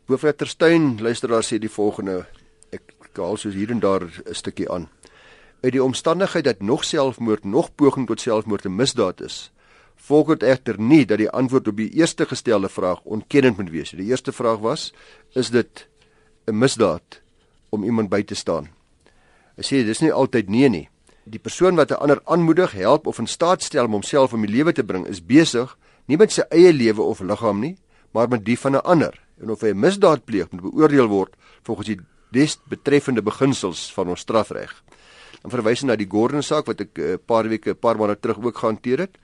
Hoofrechter 0.10 0.50
Steyn, 0.50 0.98
luisteraar 1.02 1.46
sê 1.46 1.60
die 1.62 1.72
volgende 1.72 2.26
ek 2.76 2.92
haal 3.16 3.40
soos 3.40 3.56
hier 3.56 3.72
en 3.72 3.80
daar 3.80 4.04
'n 4.04 4.36
stukkie 4.36 4.70
aan. 4.70 4.90
Uit 5.64 5.72
die 5.72 5.84
omstandigheid 5.84 6.44
dat 6.44 6.62
nog 6.62 6.84
selfmoord 6.84 7.46
nog 7.46 7.76
poging 7.76 8.08
tot 8.08 8.22
selfmoord 8.22 8.66
'n 8.66 8.76
misdaad 8.76 9.22
is, 9.22 9.52
volg 10.06 10.28
dit 10.28 10.44
egter 10.44 10.80
nie 10.80 11.06
dat 11.06 11.18
die 11.18 11.30
antwoord 11.30 11.68
op 11.68 11.78
die 11.78 11.90
eerste 11.98 12.26
gestelde 12.26 12.70
vraag 12.70 13.02
ontkennend 13.04 13.58
moet 13.58 13.70
wees. 13.74 13.92
Die 13.92 14.10
eerste 14.12 14.32
vraag 14.32 14.60
was: 14.60 14.94
is 15.34 15.50
dit 15.50 15.88
'n 16.48 16.58
misdaad 16.58 17.22
om 17.70 17.84
iemand 17.84 18.10
by 18.10 18.24
te 18.24 18.36
staan? 18.36 18.70
Hy 19.56 19.64
sê 19.64 19.86
dis 19.86 20.02
nie 20.02 20.12
altyd 20.14 20.50
nee 20.50 20.70
nie 20.70 20.90
die 21.26 21.42
persoon 21.42 21.76
wat 21.76 21.92
'n 21.92 22.02
ander 22.02 22.22
aanmoedig, 22.26 22.72
help 22.72 23.08
of 23.08 23.20
in 23.20 23.28
staat 23.28 23.64
stel 23.64 23.86
om 23.86 23.92
homself 23.92 24.34
om 24.34 24.42
die 24.42 24.56
lewe 24.56 24.72
te 24.74 24.84
bring, 24.84 25.08
is 25.08 25.26
besig 25.26 25.78
nie 26.06 26.18
met 26.18 26.32
sy 26.32 26.42
eie 26.50 26.74
lewe 26.74 27.02
of 27.02 27.20
liggaam 27.20 27.60
nie, 27.60 27.78
maar 28.12 28.30
met 28.30 28.46
die 28.46 28.60
van 28.60 28.76
'n 28.76 28.84
ander. 28.84 29.20
En 29.42 29.50
of 29.50 29.62
hy 29.62 29.70
'n 29.70 29.80
misdaad 29.80 30.26
pleeg, 30.26 30.52
moet 30.52 30.62
beoordeel 30.62 31.08
word 31.08 31.36
volgens 31.64 31.88
die 31.88 32.00
des 32.32 32.58
betreffende 32.70 33.22
beginsels 33.22 33.94
van 33.94 34.08
ons 34.08 34.20
strafreg. 34.20 34.84
Dan 35.42 35.52
verwys 35.52 35.82
hy 35.82 35.88
na 35.88 35.96
die 35.96 36.10
Gordon 36.10 36.44
saak 36.44 36.66
wat 36.66 36.82
ek 36.82 36.98
'n 36.98 37.02
uh, 37.02 37.18
paar 37.26 37.50
weke, 37.50 37.70
'n 37.70 37.80
paar 37.80 37.98
maande 37.98 38.20
terug 38.20 38.38
ook 38.44 38.58
gehanteer 38.58 39.00
het. 39.00 39.18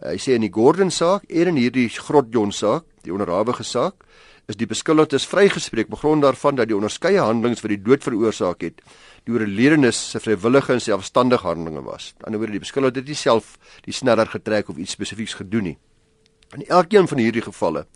Uh, 0.00 0.14
hy 0.14 0.18
sê 0.18 0.34
in 0.34 0.44
die 0.44 0.52
Gordon 0.52 0.90
saak 0.90 1.26
en 1.28 1.52
in 1.52 1.60
hierdie 1.60 1.88
Grotjon 1.92 2.52
saak, 2.52 2.86
die 3.04 3.12
onderhawige 3.12 3.64
saak, 3.64 4.06
is 4.50 4.56
die 4.58 4.66
beskuldigdes 4.66 5.28
vrygespreek 5.30 5.92
op 5.92 6.00
grond 6.00 6.24
daarvan 6.24 6.56
dat 6.58 6.70
die 6.70 6.76
onderskeie 6.76 7.20
handelings 7.22 7.62
wat 7.62 7.70
die 7.70 7.82
dood 7.84 8.02
veroorsaak 8.02 8.64
het, 8.64 8.80
die 9.28 9.34
oorledenes 9.36 9.98
se 10.10 10.20
vrywillige 10.22 10.74
en 10.74 10.82
selfstandige 10.82 11.46
handelinge 11.46 11.84
was. 11.86 12.14
Aan 12.24 12.34
die 12.34 12.40
ander 12.40 12.42
wyse 12.46 12.56
die 12.56 12.64
beskuldigde 12.64 13.02
het 13.02 13.12
nie 13.12 13.18
self 13.20 13.52
die 13.86 13.94
sneller 13.94 14.26
getrek 14.26 14.72
of 14.72 14.80
iets 14.80 14.96
spesifieks 14.96 15.36
gedoen 15.38 15.70
nie. 15.70 15.76
In 16.56 16.66
elkeen 16.66 17.06
van 17.06 17.22
hierdie 17.22 17.44
gevalle 17.46 17.86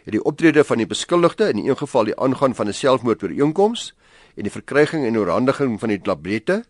het 0.00 0.14
die 0.16 0.22
optrede 0.24 0.64
van 0.64 0.80
die 0.80 0.88
beskuldigde 0.88 1.50
in 1.52 1.60
een 1.62 1.76
geval 1.76 2.08
die 2.08 2.16
aangaan 2.16 2.54
van 2.54 2.68
'n 2.68 2.74
selfmoordooreenkoms 2.74 3.92
en 4.36 4.42
die 4.42 4.52
verkryging 4.52 5.06
en 5.06 5.18
oorhandiging 5.18 5.78
van 5.80 5.88
die 5.88 6.00
tablette 6.00 6.64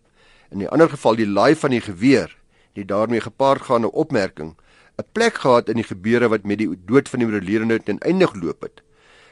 in 0.51 0.59
die 0.59 0.69
ander 0.69 0.91
geval 0.91 1.17
die 1.17 1.29
laai 1.29 1.55
van 1.55 1.71
die 1.71 1.81
geweer 1.81 2.37
die 2.75 2.85
daarmee 2.85 3.21
gepaard 3.21 3.63
gaande 3.63 3.93
opmerking 3.93 4.57
'n 5.01 5.09
plek 5.13 5.41
gehad 5.43 5.69
in 5.69 5.81
die 5.81 5.89
gebeure 5.89 6.29
wat 6.29 6.45
met 6.45 6.59
die 6.59 6.69
dood 6.87 7.09
van 7.09 7.21
die 7.21 7.29
oorledene 7.29 7.79
ten 7.83 7.99
einde 7.99 8.27
geloop 8.29 8.63
het. 8.63 8.83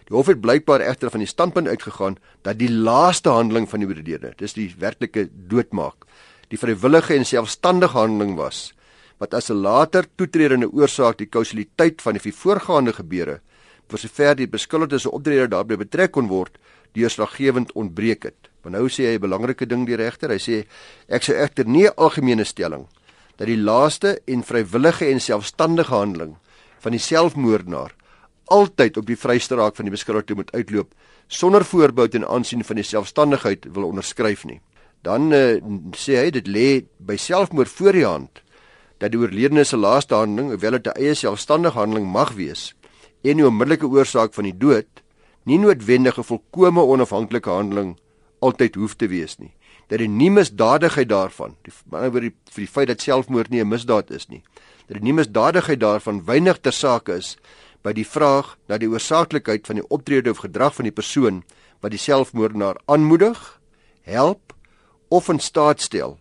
Die 0.09 0.17
hof 0.17 0.27
het 0.27 0.41
blykbaar 0.41 0.81
egter 0.81 1.11
van 1.11 1.21
die 1.21 1.29
standpunt 1.29 1.69
uitgegaan 1.69 2.17
dat 2.43 2.59
die 2.59 2.71
laaste 2.71 3.29
handeling 3.29 3.69
van 3.69 3.81
die 3.81 3.89
oorledene, 3.89 4.33
dis 4.37 4.57
die 4.57 4.73
werklike 4.79 5.29
doodmaak, 5.51 6.07
die 6.49 6.59
vrywillige 6.59 7.15
en 7.15 7.29
selfstandige 7.29 7.99
handeling 7.99 8.37
was 8.37 8.73
wat 9.19 9.35
as 9.35 9.51
'n 9.51 9.61
later 9.63 10.07
toetredende 10.17 10.71
oorsaak 10.73 11.19
die 11.19 11.27
kausaliteit 11.27 12.03
van 12.03 12.13
die 12.15 12.33
voorgaande 12.33 12.93
gebeure 12.93 13.41
vir 13.89 13.99
sover 13.99 14.37
die 14.37 14.47
beskuldigde 14.47 14.99
se 14.99 15.11
optrede 15.11 15.49
daarbey 15.49 15.77
betrek 15.77 16.13
kon 16.13 16.29
word, 16.29 16.59
deurslaggewend 16.93 17.73
ontbreek 17.73 18.23
het. 18.23 18.49
Maar 18.63 18.73
nou 18.73 18.89
sê 18.89 19.05
hy 19.05 19.15
'n 19.17 19.21
belangrike 19.21 19.67
ding 19.67 19.87
die 19.87 19.97
regter, 19.97 20.31
hy 20.31 20.39
sê 20.39 20.67
ek 21.09 21.23
sou 21.23 21.35
egter 21.35 21.67
nie 21.67 21.87
'n 21.87 21.97
algemene 21.97 22.45
stelling 22.45 22.87
dat 23.39 23.47
die 23.47 23.59
laaste 23.59 24.19
en 24.27 24.43
vrywillige 24.43 25.07
en 25.07 25.21
selfstandige 25.23 25.95
handeling 25.95 26.35
van 26.83 26.95
die 26.95 27.03
selfmoordenaar 27.03 27.95
altyd 28.51 28.97
op 28.97 29.07
die 29.07 29.19
vrysteraak 29.19 29.77
van 29.77 29.89
die 29.89 29.95
beskuldigde 29.95 30.35
moet 30.35 30.53
uitloop 30.57 30.93
sonder 31.29 31.65
voorbou 31.65 32.09
ten 32.09 32.27
aansien 32.27 32.65
van 32.65 32.81
die 32.81 32.87
selfstandigheid 32.87 33.69
wil 33.73 33.91
onderskryf 33.91 34.45
nie. 34.49 34.61
Dan 35.05 35.33
uh, 35.33 35.61
sê 35.95 36.17
hy 36.19 36.31
dit 36.35 36.49
lê 36.49 36.69
by 36.99 37.19
selfmoord 37.21 37.71
voor 37.71 37.97
die 37.97 38.07
hand 38.07 38.43
dat 38.99 39.13
die 39.13 39.21
oorledene 39.21 39.63
se 39.63 39.79
laaste 39.79 40.17
handeling, 40.17 40.49
hoewel 40.51 40.75
dit 40.81 40.89
'n 40.89 40.99
eie 40.99 41.15
selfstandige 41.15 41.79
handeling 41.79 42.07
mag 42.11 42.33
wees, 42.35 42.75
en 43.23 43.37
die 43.37 43.47
onmiddellike 43.47 43.87
oorsaak 43.87 44.35
van 44.35 44.45
die 44.45 44.59
dood 44.59 45.03
nie 45.45 45.59
noodwendig 45.59 46.19
'n 46.19 46.27
volkomme 46.27 46.83
onafhanklike 46.83 47.51
handeling 47.51 47.97
altyd 48.41 48.75
hoef 48.75 48.97
te 48.97 49.07
wees 49.07 49.39
nie. 49.39 49.55
Dat 49.89 49.99
die 49.99 50.09
nie 50.09 50.31
misdadigheid 50.31 51.09
daarvan, 51.09 51.57
die 51.65 51.73
ander 51.91 52.13
vir 52.13 52.21
die 52.21 52.35
vir 52.53 52.65
die 52.65 52.73
feit 52.73 52.89
dat 52.89 53.01
selfmoord 53.01 53.51
nie 53.51 53.61
'n 53.61 53.69
misdaad 53.69 54.11
is 54.11 54.29
nie, 54.29 54.43
dat 54.87 54.99
die 54.99 55.05
nie 55.05 55.13
misdadigheid 55.13 55.81
daarvan 55.81 56.25
weinig 56.25 56.61
ter 56.61 56.73
sake 56.73 57.13
is 57.13 57.37
by 57.83 57.93
die 57.93 58.07
vraag 58.07 58.57
na 58.69 58.79
die 58.79 58.89
oorsaaklikheid 58.89 59.67
van 59.67 59.77
die 59.77 59.89
optrede 59.89 60.31
of 60.31 60.39
gedrag 60.45 60.75
van 60.75 60.85
die 60.85 60.93
persoon 60.93 61.43
wat 61.81 61.91
die 61.91 61.99
selfmoordenaar 61.99 62.77
aanmoedig, 62.87 63.61
help 64.03 64.55
of 65.09 65.29
in 65.29 65.39
staat 65.39 65.81
stel 65.81 66.19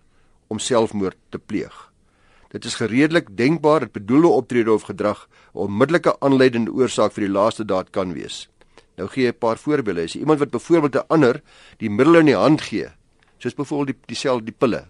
om 0.47 0.59
selfmoord 0.59 1.17
te 1.29 1.39
pleeg. 1.39 1.87
Dit 2.53 2.65
is 2.65 2.77
gereedelik 2.79 3.33
denkbaar 3.37 3.79
dat 3.79 3.91
bedoelde 3.91 4.27
optrede 4.27 4.71
of 4.71 4.87
gedrag 4.87 5.27
'n 5.53 5.67
onmiddellike 5.67 6.19
aanleidende 6.19 6.71
oorsaak 6.71 7.11
vir 7.11 7.25
die 7.25 7.33
laaste 7.33 7.65
daad 7.65 7.89
kan 7.91 8.13
wees. 8.13 8.47
Nou 8.97 9.07
gee 9.09 9.27
ek 9.27 9.35
'n 9.35 9.39
paar 9.39 9.57
voorbeelde. 9.57 10.03
As 10.03 10.15
iemand 10.15 10.39
wat 10.39 10.51
byvoorbeeld 10.51 10.95
'n 10.95 11.07
ander 11.07 11.41
die 11.77 11.89
middele 11.89 12.19
in 12.19 12.25
die 12.25 12.35
hand 12.35 12.61
gee, 12.61 12.87
soos 13.39 13.55
byvoorbeeld 13.57 13.95
die 13.95 14.13
dieselfde 14.13 14.45
die 14.45 14.57
pille 14.57 14.85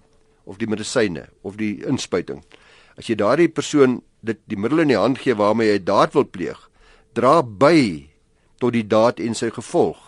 of 0.46 0.58
die 0.58 0.70
medisyne 0.70 1.27
of 1.42 1.58
die 1.60 1.84
inspuiting. 1.86 2.44
As 2.98 3.10
jy 3.10 3.18
daardie 3.20 3.50
persoon 3.51 4.01
dit 4.25 4.39
die 4.50 4.58
middele 4.58 4.88
in 4.88 4.94
die 4.94 5.00
hand 5.00 5.22
gee 5.22 5.36
waarmee 5.38 5.75
hy 5.75 5.82
daad 5.84 6.16
wil 6.16 6.25
pleeg, 6.25 6.58
dra 7.13 7.42
by 7.44 8.08
tot 8.62 8.74
die 8.74 8.86
daad 8.88 9.22
en 9.22 9.38
sy 9.38 9.51
gevolg. 9.54 10.00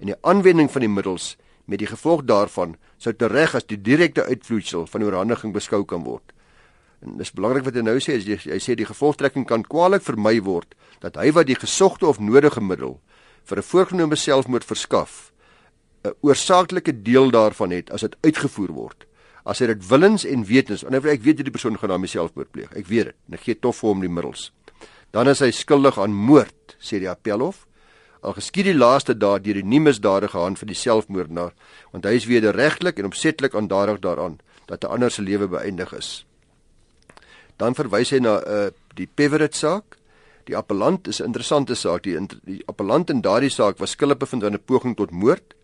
En 0.00 0.12
die 0.12 0.18
aanwending 0.22 0.70
van 0.72 0.84
die 0.84 0.92
middels 0.92 1.36
met 1.68 1.82
die 1.82 1.90
gevolg 1.90 2.24
daarvan 2.24 2.76
sou 2.98 3.12
tereg 3.12 3.54
as 3.54 3.66
die 3.68 3.80
direkte 3.80 4.24
uitvloeisel 4.24 4.86
van 4.88 5.04
oorhandiging 5.04 5.52
beskou 5.54 5.84
kan 5.84 6.06
word. 6.06 6.24
En 7.04 7.18
dis 7.20 7.30
belangrik 7.34 7.66
wat 7.68 7.76
hy 7.78 7.84
nou 7.86 7.98
sê, 8.02 8.16
hy, 8.18 8.38
hy 8.48 8.58
sê 8.62 8.74
die 8.78 8.88
gevolgtrekking 8.88 9.46
kan 9.46 9.66
kwaliek 9.66 10.02
vermy 10.02 10.38
word 10.42 10.74
dat 11.02 11.18
hy 11.20 11.30
wat 11.34 11.46
die 11.50 11.58
gesogte 11.58 12.08
of 12.08 12.18
nodige 12.18 12.62
middel 12.64 12.98
vir 13.48 13.58
'n 13.58 13.68
voorgenome 13.70 14.16
selfmoord 14.16 14.64
verskaf, 14.64 15.32
'n 16.04 16.14
oorsaaklike 16.20 17.02
deel 17.02 17.30
daarvan 17.30 17.70
het 17.70 17.90
as 17.90 18.00
dit 18.00 18.16
uitgevoer 18.20 18.72
word. 18.72 19.06
As 19.44 19.58
hy 19.58 19.66
dit 19.66 19.88
willens 19.88 20.24
en 20.24 20.44
wetens, 20.44 20.84
en 20.84 20.94
ek 20.94 21.22
weet 21.22 21.36
hierdie 21.40 21.50
persoon 21.50 21.78
gaan 21.78 21.88
daarmee 21.88 22.08
selfmoord 22.08 22.50
pleeg. 22.50 22.72
Ek 22.76 22.86
weet 22.86 23.04
dit. 23.04 23.16
Ek 23.32 23.40
gee 23.40 23.54
tof 23.54 23.78
vir 23.80 23.88
hom 23.88 24.00
die 24.00 24.08
middels. 24.08 24.52
Dan 25.10 25.28
is 25.28 25.40
hy 25.40 25.50
skuldig 25.50 25.98
aan 25.98 26.12
moord, 26.12 26.76
sê 26.78 27.00
die 27.00 27.08
appelhof. 27.08 27.66
Al 28.20 28.34
geskied 28.34 28.64
die 28.64 28.76
laaste 28.76 29.14
daad 29.14 29.44
deur 29.44 29.54
die 29.54 29.64
nie 29.64 29.80
misdadige 29.80 30.38
hand 30.38 30.58
van 30.58 30.68
die 30.68 30.76
selfmoordenaar, 30.76 31.52
want 31.92 32.04
hy 32.04 32.16
is 32.18 32.26
wederregtelik 32.26 32.98
en 32.98 33.06
opsetlik 33.06 33.54
aandadig 33.54 34.00
daaraan 34.00 34.38
dat 34.66 34.84
'n 34.84 34.90
ander 34.90 35.10
se 35.10 35.22
lewe 35.22 35.48
beëindig 35.48 35.92
is. 35.92 36.26
Dan 37.56 37.74
verwys 37.74 38.10
hy 38.10 38.18
na 38.18 38.42
uh 38.46 38.70
die 38.94 39.06
Peverett 39.06 39.54
saak. 39.54 39.96
Die 40.44 40.56
appellant 40.56 41.08
is 41.08 41.20
'n 41.20 41.24
interessante 41.24 41.74
saak. 41.74 42.02
Die, 42.02 42.18
die 42.44 42.62
appellant 42.66 43.10
in 43.10 43.20
daardie 43.20 43.50
saak 43.50 43.78
was 43.78 43.90
skuldig 43.90 44.18
bevind 44.18 44.44
aan 44.44 44.54
'n 44.54 44.64
poging 44.64 44.96
tot 44.96 45.10
moord. 45.10 45.54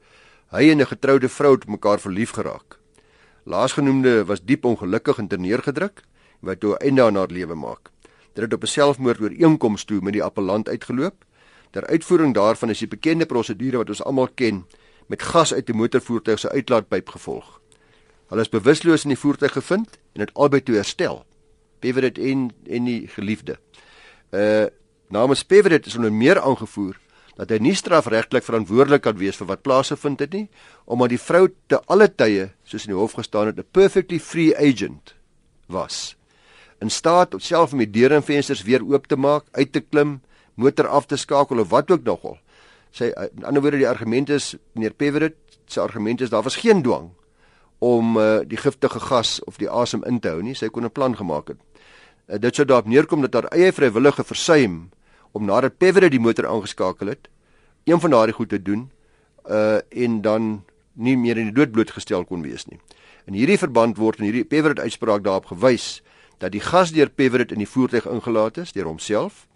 Hy 0.50 0.70
en 0.70 0.80
'n 0.80 0.86
getroude 0.86 1.28
vrou 1.28 1.54
het 1.54 1.66
mekaar 1.66 2.00
verlief 2.00 2.30
geraak. 2.30 2.78
Laasgenoemde 3.44 4.24
was 4.24 4.44
diep 4.44 4.64
ongelukkig 4.64 5.18
en 5.18 5.28
terneergedruk 5.28 6.02
wat 6.40 6.60
toe 6.60 6.76
einde 6.78 7.02
aan 7.02 7.16
haar 7.16 7.30
lewe 7.30 7.54
maak. 7.54 7.90
Dit 8.32 8.44
het 8.44 8.52
op 8.52 8.62
'n 8.62 8.66
selfmoord 8.66 9.20
ooreenkoms 9.20 9.84
toe 9.84 10.00
met 10.00 10.12
die 10.12 10.22
appellant 10.22 10.68
uitgeloop. 10.68 11.24
Ter 11.70 11.86
uitvoering 11.86 12.34
daarvan 12.34 12.70
is 12.70 12.78
die 12.78 12.88
bekende 12.88 13.26
prosedure 13.26 13.76
wat 13.76 13.88
ons 13.88 14.02
almal 14.02 14.28
ken 14.34 14.66
met 15.06 15.22
gas 15.22 15.54
uit 15.54 15.68
'n 15.68 15.76
motorvoertuig 15.76 16.38
se 16.38 16.50
uitlaatpyp 16.50 17.08
gevolg. 17.08 17.60
Hulle 18.26 18.40
is 18.40 18.48
bewusteloos 18.48 19.02
in 19.02 19.08
die 19.08 19.18
voertuig 19.18 19.52
gevind 19.52 19.98
en 20.12 20.20
het 20.20 20.34
albei 20.34 20.62
toe 20.62 20.74
herstel. 20.74 21.24
Peverit 21.78 22.18
en 22.18 22.50
en 22.66 22.84
die 22.84 23.08
geliefde. 23.08 23.58
Uh 24.30 24.66
namens 25.08 25.44
Peverit 25.44 25.86
is 25.86 25.96
onder 25.96 26.12
meer 26.12 26.40
aangevoer 26.40 26.96
dat 27.36 27.50
hy 27.50 27.58
nie 27.58 27.74
strafregtelik 27.74 28.44
verantwoordelik 28.46 29.02
kan 29.02 29.16
wees 29.18 29.36
vir 29.36 29.48
wat 29.50 29.62
plaasgevind 29.66 30.20
het 30.20 30.34
nie, 30.36 30.48
omdat 30.86 31.14
die 31.14 31.18
vrou 31.18 31.48
te 31.66 31.80
alle 31.90 32.08
tye, 32.08 32.50
soos 32.64 32.86
in 32.86 32.94
die 32.94 32.98
hof 32.98 33.16
gestaan 33.18 33.50
het, 33.50 33.58
'n 33.58 33.66
perfectly 33.72 34.18
free 34.18 34.54
agent 34.56 35.14
was. 35.66 36.16
In 36.80 36.90
staat 36.90 37.34
om 37.34 37.40
self 37.40 37.72
om 37.72 37.78
die 37.78 37.90
deure 37.90 38.14
en 38.14 38.22
vensters 38.22 38.62
weer 38.62 38.82
oop 38.82 39.06
te 39.06 39.16
maak, 39.16 39.44
uit 39.52 39.72
te 39.72 39.80
klim, 39.80 40.20
motor 40.54 40.88
af 40.88 41.06
te 41.06 41.16
skakel 41.16 41.58
of 41.58 41.68
wat 41.68 41.90
ook 41.90 42.04
nogal. 42.04 42.38
Sy 42.90 43.10
in 43.36 43.44
ander 43.44 43.62
woorde 43.62 43.78
die 43.78 43.88
argument 43.88 44.30
is 44.30 44.54
meneer 44.74 44.94
Peverit 44.94 45.34
se 45.66 45.80
argument 45.80 46.20
is 46.20 46.30
daar 46.30 46.42
was 46.42 46.56
geen 46.56 46.82
dwang 46.82 47.10
om 47.78 48.16
uh, 48.16 48.40
die 48.46 48.56
giftige 48.56 49.00
gas 49.00 49.40
of 49.44 49.58
die 49.58 49.70
asem 49.70 50.04
in 50.04 50.20
te 50.20 50.28
hou 50.28 50.42
nie. 50.42 50.54
Sy 50.54 50.68
kon 50.68 50.84
'n 50.84 50.90
plan 50.90 51.16
gemaak 51.16 51.48
het. 51.48 51.58
Uh, 52.28 52.38
dit 52.38 52.54
sou 52.54 52.64
daarop 52.64 52.86
neerkom 52.86 53.20
dat 53.20 53.34
haar 53.34 53.50
eie 53.52 53.72
vrywillige 53.72 54.24
versuim 54.24 54.90
om 55.34 55.46
nadat 55.48 55.78
Pevere 55.82 56.08
die 56.10 56.22
motor 56.22 56.46
aangeskakel 56.48 57.10
het, 57.10 57.28
een 57.84 58.00
van 58.00 58.14
daardie 58.14 58.34
goed 58.34 58.52
te 58.54 58.62
doen, 58.62 58.88
uh 59.50 59.80
en 59.90 60.20
dan 60.22 60.62
nie 60.94 61.16
meer 61.18 61.36
in 61.36 61.50
die 61.50 61.56
dood 61.56 61.72
blootgestel 61.74 62.24
kon 62.24 62.42
wees 62.46 62.66
nie. 62.70 62.78
In 63.26 63.34
hierdie 63.34 63.58
verband 63.58 63.98
word 63.98 64.20
in 64.22 64.28
hierdie 64.28 64.46
Pevere 64.46 64.80
uitspraak 64.80 65.24
daarop 65.24 65.50
gewys 65.50 66.02
dat 66.38 66.54
die 66.54 66.62
gas 66.62 66.92
deur 66.94 67.10
Pevere 67.10 67.46
in 67.50 67.60
die 67.60 67.68
voertuig 67.68 68.06
ingelaat 68.06 68.62
is 68.62 68.72
deur 68.72 68.88
homself 68.88 69.46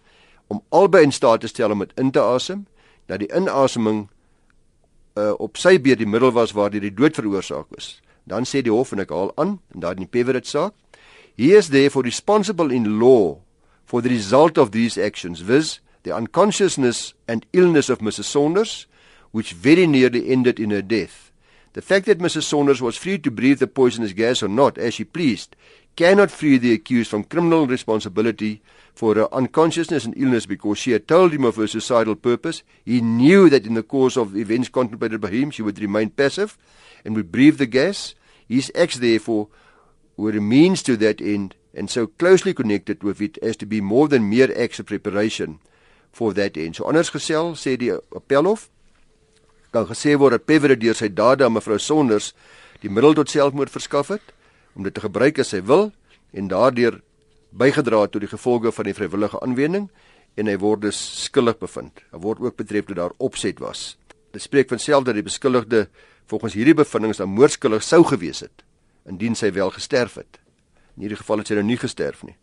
om 0.49 0.61
albei 0.73 1.03
in 1.05 1.13
staat 1.13 1.41
te 1.45 1.47
stel 1.47 1.71
om 1.71 1.85
in 1.95 2.11
te 2.11 2.21
asem, 2.21 2.65
dat 3.05 3.21
die 3.21 3.29
inaseming 3.29 4.07
uh 5.17 5.33
op 5.37 5.57
sy 5.57 5.77
beurt 5.81 6.01
die 6.01 6.09
middel 6.09 6.33
was 6.33 6.53
waardeur 6.57 6.81
die 6.81 6.93
dood 6.93 7.15
veroorsaak 7.15 7.71
is. 7.77 7.99
Dan 8.29 8.45
sê 8.45 8.61
die 8.61 8.73
hof 8.73 8.91
en 8.93 9.01
ek 9.05 9.13
haal 9.13 9.31
aan 9.37 9.59
en 9.73 9.85
daar 9.85 9.97
in 9.97 10.05
die 10.05 10.11
Pevere 10.11 10.41
saak 10.43 10.73
He 11.39 11.53
is 11.55 11.69
therefore 11.69 12.03
responsible 12.03 12.73
in 12.75 12.99
law 12.99 13.39
for 13.89 14.03
the 14.03 14.09
result 14.09 14.59
of 14.59 14.71
these 14.71 14.99
actions, 14.99 15.39
viz., 15.39 15.79
the 16.03 16.15
unconsciousness 16.15 17.15
and 17.27 17.43
illness 17.53 17.89
of 17.89 17.97
Mrs. 17.97 18.25
Saunders, 18.25 18.85
which 19.31 19.53
very 19.53 19.87
nearly 19.87 20.29
ended 20.29 20.59
in 20.59 20.69
her 20.69 20.83
death. 20.83 21.31
The 21.73 21.81
fact 21.81 22.05
that 22.05 22.19
Mrs. 22.19 22.43
Saunders 22.43 22.83
was 22.83 22.95
free 22.95 23.17
to 23.17 23.31
breathe 23.31 23.57
the 23.57 23.65
poisonous 23.65 24.13
gas 24.13 24.43
or 24.43 24.47
not, 24.47 24.77
as 24.77 24.93
she 24.93 25.05
pleased, 25.05 25.55
cannot 25.95 26.29
free 26.29 26.59
the 26.59 26.71
accused 26.71 27.09
from 27.09 27.23
criminal 27.23 27.65
responsibility 27.65 28.61
for 28.93 29.15
her 29.15 29.33
unconsciousness 29.33 30.05
and 30.05 30.15
illness 30.15 30.45
because 30.45 30.77
she 30.77 30.91
had 30.91 31.07
told 31.07 31.33
him 31.33 31.43
of 31.43 31.55
her 31.55 31.65
suicidal 31.65 32.15
purpose. 32.15 32.61
He 32.85 33.01
knew 33.01 33.49
that 33.49 33.65
in 33.65 33.73
the 33.73 33.81
course 33.81 34.17
of 34.17 34.37
events 34.37 34.69
contemplated 34.69 35.19
by 35.19 35.31
him, 35.31 35.49
she 35.49 35.63
would 35.63 35.79
remain 35.79 36.11
passive 36.11 36.59
and 37.03 37.15
would 37.15 37.31
breathe 37.31 37.57
the 37.57 37.65
gas. 37.65 38.13
His 38.47 38.71
acts, 38.75 38.99
therefore, 38.99 39.47
were 40.15 40.29
a 40.37 40.41
means 40.41 40.83
to 40.83 40.95
that 40.97 41.21
end 41.21 41.55
and 41.75 41.89
so 41.89 42.07
closely 42.07 42.53
connected 42.53 43.03
with 43.03 43.21
it 43.21 43.37
as 43.43 43.57
to 43.57 43.65
be 43.65 43.81
more 43.81 44.07
than 44.07 44.29
mere 44.29 44.49
acts 44.57 44.79
of 44.79 44.85
preparation 44.85 45.59
for 46.11 46.33
that 46.33 46.57
end. 46.57 46.75
So 46.75 46.85
anders 46.89 47.11
gesel 47.13 47.53
sê 47.55 47.77
die 47.77 47.93
appelhof 47.93 48.69
kan 49.73 49.85
gesê 49.85 50.15
word 50.17 50.37
dat 50.37 50.47
Pevere 50.49 50.77
deur 50.79 50.97
sy 50.97 51.11
dade 51.13 51.45
aan 51.45 51.53
mevrou 51.53 51.77
Sonders 51.77 52.33
die 52.81 52.89
middel 52.89 53.13
tot 53.13 53.29
selfmoord 53.29 53.71
verskaf 53.73 54.09
het 54.15 54.33
om 54.73 54.83
dit 54.87 54.93
te 54.95 55.03
gebruik 55.03 55.39
as 55.39 55.53
hy 55.53 55.61
wil 55.61 55.91
en 56.33 56.49
daardeur 56.49 57.01
bygedra 57.51 58.03
het 58.05 58.13
tot 58.13 58.25
die 58.25 58.31
gevolge 58.31 58.71
van 58.73 58.89
die 58.89 58.95
vrywillige 58.97 59.41
aanwending 59.45 59.89
en 60.37 60.49
hy 60.49 60.57
word 60.61 60.85
dus 60.87 60.97
skuldig 61.25 61.57
bevind. 61.59 62.01
Hy 62.13 62.21
word 62.23 62.41
ook 62.41 62.57
betref 62.57 62.87
dat 62.89 63.01
daar 63.01 63.15
opset 63.17 63.59
was. 63.59 63.97
Dit 64.33 64.45
spreek 64.45 64.69
van 64.69 64.79
self 64.81 65.05
dat 65.07 65.17
die 65.17 65.25
beskuldigde 65.25 65.87
volgens 66.29 66.53
hierdie 66.53 66.77
bevindinge 66.77 67.17
dan 67.17 67.33
moordskuldig 67.33 67.83
sou 67.83 68.03
gewees 68.05 68.45
het 68.45 68.65
indien 69.09 69.35
sy 69.35 69.49
wel 69.55 69.71
gesterf 69.73 70.19
het. 70.21 70.37
In 70.95 71.01
hierdie 71.05 71.17
geval 71.17 71.37
het 71.37 71.47
sy 71.47 71.53
nou 71.53 71.65
nie 71.65 71.77
gesterf 71.77 72.23
nie. 72.23 72.35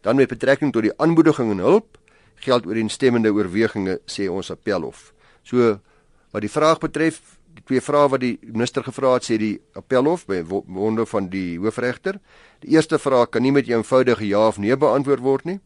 Dan 0.00 0.16
met 0.16 0.28
betrekking 0.28 0.72
tot 0.72 0.82
die 0.82 0.94
aanmoediging 0.96 1.50
en 1.50 1.58
hulp 1.58 1.98
geld 2.44 2.66
ooreenstemmende 2.66 3.32
oorwegings 3.32 4.02
sê 4.12 4.28
ons 4.28 4.50
appelhof. 4.50 5.12
So 5.42 5.78
wat 6.32 6.44
die 6.44 6.52
vraag 6.52 6.80
betref, 6.82 7.20
die 7.56 7.64
twee 7.64 7.80
vrae 7.80 8.10
wat 8.12 8.20
die 8.20 8.36
minister 8.44 8.84
gevra 8.84 9.14
het 9.16 9.28
sê 9.28 9.38
die 9.40 9.54
appelhof 9.78 10.26
by 10.28 10.42
wonde 10.44 11.06
van 11.08 11.30
die 11.32 11.56
hoofregter. 11.58 12.20
Die 12.64 12.74
eerste 12.76 12.98
vraag 13.00 13.30
kan 13.30 13.42
nie 13.42 13.52
met 13.52 13.66
'n 13.66 13.80
eenvoudige 13.80 14.26
ja 14.26 14.48
of 14.48 14.58
nee 14.58 14.76
beantwoord 14.76 15.20
word 15.20 15.44
nie. 15.44 15.60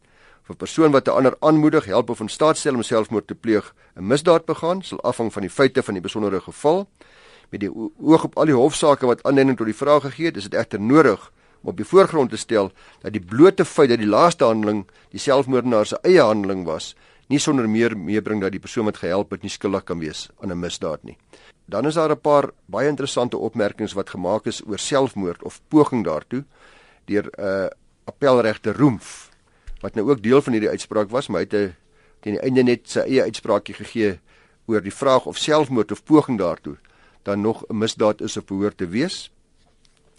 Vir 0.44 0.54
'n 0.54 0.58
persoon 0.58 0.92
wat 0.92 1.08
'n 1.08 1.10
ander 1.10 1.36
aanmoedig, 1.40 1.84
help 1.84 2.10
of 2.10 2.20
in 2.20 2.28
staat 2.28 2.56
stel 2.56 2.74
om 2.74 2.82
selfmoord 2.82 3.26
te 3.26 3.34
pleeg, 3.34 3.74
'n 3.96 4.06
misdaad 4.06 4.44
begaan, 4.46 4.82
sal 4.82 5.00
afhang 5.00 5.32
van 5.32 5.42
die 5.42 5.50
feite 5.50 5.82
van 5.82 5.94
die 5.94 6.02
besondere 6.02 6.40
geval 6.40 6.88
met 7.50 7.60
die 7.60 7.70
oog 7.98 8.24
op 8.24 8.36
al 8.36 8.44
die 8.44 8.54
hofsaake 8.54 9.06
wat 9.06 9.22
aanleiding 9.22 9.56
tot 9.56 9.66
die 9.66 9.74
vraag 9.74 10.02
gegee 10.02 10.26
het, 10.26 10.36
is 10.36 10.46
dit 10.48 10.54
egter 10.54 10.80
nodig 10.80 11.32
om 11.62 11.72
op 11.72 11.76
die 11.76 11.84
voorgrond 11.84 12.30
te 12.30 12.36
stel 12.36 12.72
dat 13.02 13.12
die 13.12 13.24
blote 13.24 13.64
feit 13.64 13.88
dat 13.88 13.98
die 13.98 14.08
laaste 14.08 14.44
handeling 14.44 14.86
die 15.10 15.20
selfmoordenaar 15.20 15.86
se 15.86 15.98
eie 16.02 16.22
handeling 16.22 16.64
was, 16.64 16.94
nie 17.28 17.38
sonder 17.38 17.68
meer 17.68 17.96
meebring 17.96 18.40
dat 18.42 18.52
die 18.52 18.62
persoon 18.62 18.88
wat 18.90 19.00
gehelp 19.02 19.30
het 19.30 19.42
nie 19.42 19.52
skuldig 19.52 19.84
kan 19.84 20.00
wees 20.00 20.28
aan 20.40 20.52
'n 20.52 20.60
misdaad 20.60 21.04
nie. 21.04 21.16
Dan 21.66 21.86
is 21.86 21.94
daar 21.94 22.10
'n 22.10 22.20
paar 22.20 22.50
baie 22.66 22.88
interessante 22.88 23.36
opmerkings 23.36 23.92
wat 23.92 24.10
gemaak 24.10 24.46
is 24.46 24.62
oor 24.66 24.78
selfmoord 24.78 25.42
of 25.42 25.60
poging 25.68 26.04
daartoe 26.04 26.44
deur 27.04 27.30
'n 27.38 27.42
uh, 27.42 27.68
appelregter 28.04 28.76
Roemf 28.76 29.30
wat 29.80 29.94
nou 29.94 30.10
ook 30.10 30.22
deel 30.22 30.42
van 30.42 30.52
hierdie 30.52 30.70
uitspraak 30.70 31.10
was, 31.10 31.28
maar 31.28 31.40
hy 31.40 31.46
het 31.46 31.54
'n 31.54 31.74
teen 32.20 32.32
die 32.32 32.42
einde 32.42 32.62
net 32.62 32.88
sy 32.88 33.00
eie 33.00 33.22
uitspraakie 33.22 33.74
gegee 33.74 34.18
oor 34.66 34.80
die 34.80 34.94
vraag 34.94 35.26
of 35.26 35.36
selfmoord 35.36 35.92
of 35.92 36.04
poging 36.04 36.38
daartoe 36.38 36.76
dan 37.22 37.40
nog 37.40 37.64
'n 37.68 37.78
misdaad 37.78 38.20
is 38.20 38.36
of 38.36 38.44
behoort 38.44 38.76
te 38.76 38.88
wees. 38.88 39.30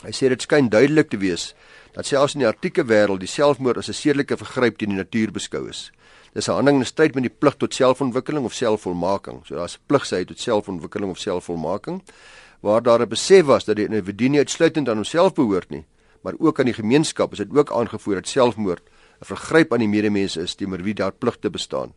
Hy 0.01 0.11
sê 0.11 0.29
dit 0.29 0.41
skyn 0.41 0.69
duidelik 0.69 1.11
te 1.11 1.17
wees 1.21 1.51
dat 1.93 2.07
selfs 2.07 2.33
in 2.33 2.41
die 2.41 2.47
artikelike 2.49 2.87
wêreld 2.89 3.21
die 3.21 3.29
selfmoord 3.29 3.77
as 3.77 3.89
'n 3.89 3.93
sedelike 3.93 4.37
vergryp 4.37 4.77
teen 4.77 4.89
die 4.89 4.97
natuur 4.97 5.31
beskou 5.31 5.69
is. 5.69 5.91
Dis 6.33 6.47
'n 6.47 6.53
handeling 6.53 6.79
in 6.79 6.85
stryd 6.85 7.15
met 7.15 7.23
die 7.23 7.37
plig 7.39 7.55
tot 7.57 7.73
selfontwikkeling 7.73 8.45
of 8.45 8.53
selfvolmaking. 8.53 9.45
So 9.45 9.55
daar's 9.55 9.77
'n 9.77 9.83
plig 9.87 10.05
sy 10.05 10.23
tot 10.23 10.39
selfontwikkeling 10.39 11.11
of 11.11 11.19
selfvolmaking 11.19 12.01
waar 12.61 12.81
daar 12.81 13.01
'n 13.01 13.09
besef 13.09 13.45
was 13.45 13.65
dat 13.65 13.75
die 13.75 13.85
individu 13.85 14.29
nie 14.29 14.39
uitsluitend 14.39 14.89
aan 14.89 14.95
homself 14.95 15.33
behoort 15.33 15.69
nie, 15.69 15.85
maar 16.21 16.33
ook 16.39 16.59
aan 16.59 16.65
die 16.65 16.73
gemeenskap. 16.73 17.31
Is 17.31 17.37
dit 17.37 17.57
ook 17.57 17.71
aangevoer 17.71 18.15
dat 18.15 18.27
selfmoord 18.27 18.81
'n 19.21 19.25
vergryp 19.25 19.73
aan 19.73 19.79
die 19.79 19.87
medemens 19.87 20.37
is 20.37 20.55
teenoor 20.55 20.81
wie 20.83 20.93
daar 20.93 21.11
pligte 21.11 21.49
bestaan. 21.49 21.93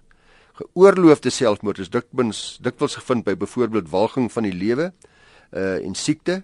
Geoorloofde 0.54 1.30
selfmoord 1.30 1.78
is 1.78 1.90
dikwels 1.90 2.58
dikwels 2.61 2.94
gevind 2.94 3.25
by 3.25 3.34
byvoorbeeld 3.34 3.88
walging 3.90 4.32
van 4.32 4.42
die 4.42 4.52
lewe 4.52 4.92
uh 5.52 5.87
en 5.87 5.94
siekte 5.94 6.42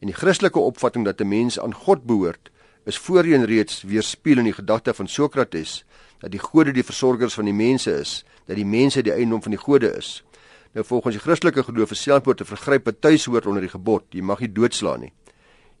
en 0.00 0.08
die 0.08 0.16
Christelike 0.16 0.58
opvatting 0.58 1.04
dat 1.04 1.20
'n 1.20 1.28
mens 1.28 1.60
aan 1.60 1.74
God 1.74 2.04
behoort 2.04 2.50
is 2.84 2.98
voorheen 2.98 3.44
reeds 3.44 3.82
weerspieël 3.82 4.38
in 4.38 4.44
die 4.44 4.52
gedagte 4.52 4.94
van 4.94 5.08
Sokrates 5.08 5.84
dat 6.18 6.30
die 6.30 6.40
gode 6.40 6.72
die 6.72 6.84
versorgers 6.84 7.34
van 7.34 7.44
die 7.44 7.54
mense 7.54 7.92
is, 7.92 8.24
dat 8.46 8.56
die 8.56 8.66
mense 8.66 9.02
die 9.02 9.12
eiendom 9.12 9.42
van 9.42 9.50
die 9.50 9.60
gode 9.60 9.96
is. 9.96 10.24
Nou 10.72 10.84
volgens 10.86 11.14
die 11.14 11.22
Christelike 11.22 11.62
geloof 11.62 11.90
is 11.90 12.02
selfmoord 12.02 12.36
te 12.36 12.44
vergryp 12.44 12.84
wat 12.84 13.00
tuis 13.00 13.24
hoort 13.24 13.46
onder 13.46 13.64
die 13.64 13.72
gebod, 13.72 14.04
jy 14.10 14.22
mag 14.22 14.40
nie 14.40 14.52
doodslaan 14.52 15.00
nie. 15.00 15.12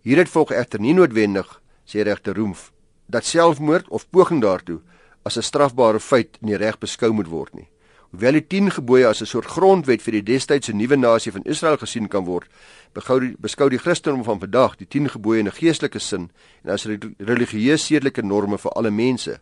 Hieruit 0.02 0.28
volg 0.28 0.50
egter 0.56 0.80
nie 0.80 0.94
noodwendig, 0.96 1.60
sê 1.84 2.02
regter 2.02 2.34
Roemf, 2.34 2.70
dat 3.06 3.24
selfmoord 3.24 3.88
of 3.88 4.08
poging 4.10 4.40
daartoe 4.40 4.80
as 5.22 5.36
'n 5.36 5.42
strafbare 5.42 6.00
feit 6.00 6.38
in 6.40 6.46
die 6.46 6.56
reg 6.56 6.78
beskou 6.78 7.12
moet 7.12 7.28
word 7.28 7.54
nie. 7.54 7.68
Hoewel 8.10 8.40
die 8.40 8.46
10 8.46 8.72
gebooie 8.74 9.06
as 9.06 9.20
'n 9.22 9.26
soort 9.26 9.46
grondwet 9.46 10.02
vir 10.02 10.12
die 10.12 10.22
destydse 10.32 10.72
nuwe 10.72 10.96
nasie 10.96 11.32
van 11.32 11.44
Israel 11.44 11.76
gesien 11.76 12.08
kan 12.08 12.24
word, 12.24 12.48
die, 12.94 13.36
beskou 13.38 13.68
die 13.70 13.78
Christendom 13.78 14.24
van 14.24 14.40
vandag 14.40 14.76
die 14.76 14.86
10 14.88 15.08
gebooie 15.08 15.38
in 15.38 15.46
'n 15.46 15.52
geestelike 15.52 16.00
sin 16.00 16.30
en 16.64 16.70
as 16.70 16.86
religieus 17.18 17.86
sedelike 17.86 18.22
norme 18.22 18.58
vir 18.58 18.72
alle 18.72 18.90
mense. 18.90 19.40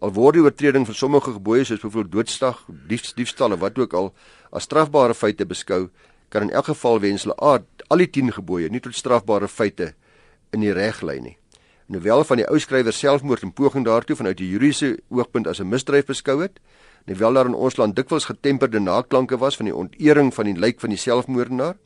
Al 0.00 0.12
word 0.12 0.34
die 0.34 0.42
oortreding 0.42 0.86
van 0.86 0.94
sommige 0.94 1.32
gebooie 1.32 1.64
soos 1.64 1.80
byvoorbeeld 1.80 2.12
doodslag, 2.12 2.64
dief, 2.88 3.14
diefstal 3.14 3.52
of 3.52 3.60
wat 3.60 3.78
ook 3.78 3.94
al 3.94 4.14
as 4.52 4.62
strafbare 4.62 5.14
feite 5.14 5.46
beskou, 5.46 5.90
kan 6.28 6.42
in 6.42 6.50
elk 6.50 6.64
geval 6.64 7.00
wens 7.00 7.22
hulle 7.22 7.36
aard 7.36 7.64
al 7.88 7.98
die 7.98 8.10
10 8.10 8.32
gebooie 8.32 8.68
nie 8.68 8.80
tot 8.80 8.94
strafbare 8.94 9.48
feite 9.48 9.94
in 10.52 10.60
die 10.60 10.72
reg 10.72 11.02
lei 11.02 11.20
nie. 11.20 11.39
Hoewel 11.90 12.22
van 12.22 12.38
die 12.38 12.46
ou 12.46 12.58
skrywer 12.62 12.94
selfmoord 12.94 13.42
en 13.42 13.50
poging 13.50 13.82
daartoe 13.82 14.14
vanuit 14.14 14.36
die 14.38 14.46
juridiese 14.52 15.00
oogpunt 15.10 15.48
as 15.50 15.58
'n 15.58 15.68
misdrijf 15.68 16.06
beskou 16.06 16.40
het, 16.42 16.60
hoewel 17.06 17.32
daar 17.32 17.46
in 17.46 17.54
ons 17.54 17.76
land 17.76 17.96
dikwels 17.96 18.24
getemperde 18.24 18.78
naklanke 18.78 19.38
was 19.38 19.56
van 19.56 19.64
die 19.64 19.74
ontering 19.74 20.34
van 20.34 20.44
die 20.44 20.54
lijk 20.54 20.80
van 20.80 20.90
die 20.90 20.98
selfmoordenaar, 20.98 21.76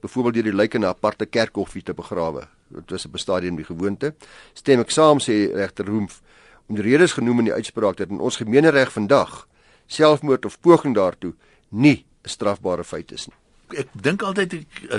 byvoorbeeld 0.00 0.34
deur 0.34 0.42
die 0.42 0.54
lijk 0.54 0.74
in 0.74 0.80
'n 0.80 0.84
aparte 0.84 1.26
kerkhofie 1.26 1.82
te 1.82 1.94
begrawe. 1.94 2.48
Dit 2.68 2.90
was 2.90 3.06
'n 3.06 3.10
bestadium 3.10 3.56
die 3.56 3.64
gewoonte. 3.64 4.14
Stem 4.52 4.80
ek 4.80 4.90
saam 4.90 5.18
sê 5.18 5.54
regter 5.54 5.86
Roemf 5.86 6.20
om 6.66 6.74
die 6.74 6.84
redes 6.84 7.12
genoem 7.12 7.38
in 7.38 7.44
die 7.44 7.54
uitspraak 7.54 7.96
dat 7.96 8.08
in 8.08 8.20
ons 8.20 8.36
gemeenereg 8.36 8.92
vandag 8.92 9.46
selfmoord 9.86 10.44
of 10.44 10.60
poging 10.60 10.94
daartoe 10.94 11.34
nie 11.68 12.04
'n 12.24 12.28
strafbare 12.28 12.84
feit 12.84 13.12
is 13.12 13.26
nie. 13.26 13.36
Ek 13.78 13.88
dink 13.92 14.22
altyd 14.22 14.52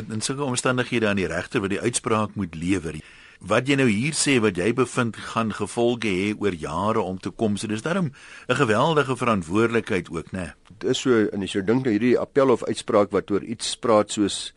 in 0.09 0.21
sulke 0.21 0.43
omstandighede 0.43 1.07
aan 1.07 1.15
die 1.15 1.27
regter 1.27 1.59
wat 1.59 1.69
die 1.69 1.81
uitspraak 1.81 2.35
moet 2.35 2.55
lewer 2.55 2.95
wat 3.39 3.67
jy 3.67 3.75
nou 3.79 3.87
hier 3.89 4.15
sê 4.15 4.37
wat 4.43 4.57
jy 4.57 4.71
bevind 4.75 5.17
gaan 5.33 5.51
gevolge 5.55 6.07
hê 6.07 6.33
oor 6.39 6.55
jare 6.55 7.01
om 7.01 7.17
te 7.19 7.31
kom. 7.31 7.57
So 7.57 7.67
dis 7.67 7.81
daarom 7.81 8.11
'n 8.49 8.55
geweldige 8.55 9.15
verantwoordelikheid 9.17 10.09
ook, 10.09 10.31
né? 10.31 10.53
Dit 10.79 10.89
is 10.89 10.99
so 10.99 11.27
en 11.27 11.43
as 11.43 11.53
jy 11.53 11.61
dink 11.61 11.83
nou 11.85 11.91
hierdie 11.91 12.19
appel 12.19 12.49
of 12.49 12.63
uitspraak 12.63 13.11
wat 13.11 13.31
oor 13.31 13.43
iets 13.43 13.75
praat 13.75 14.11
soos 14.11 14.53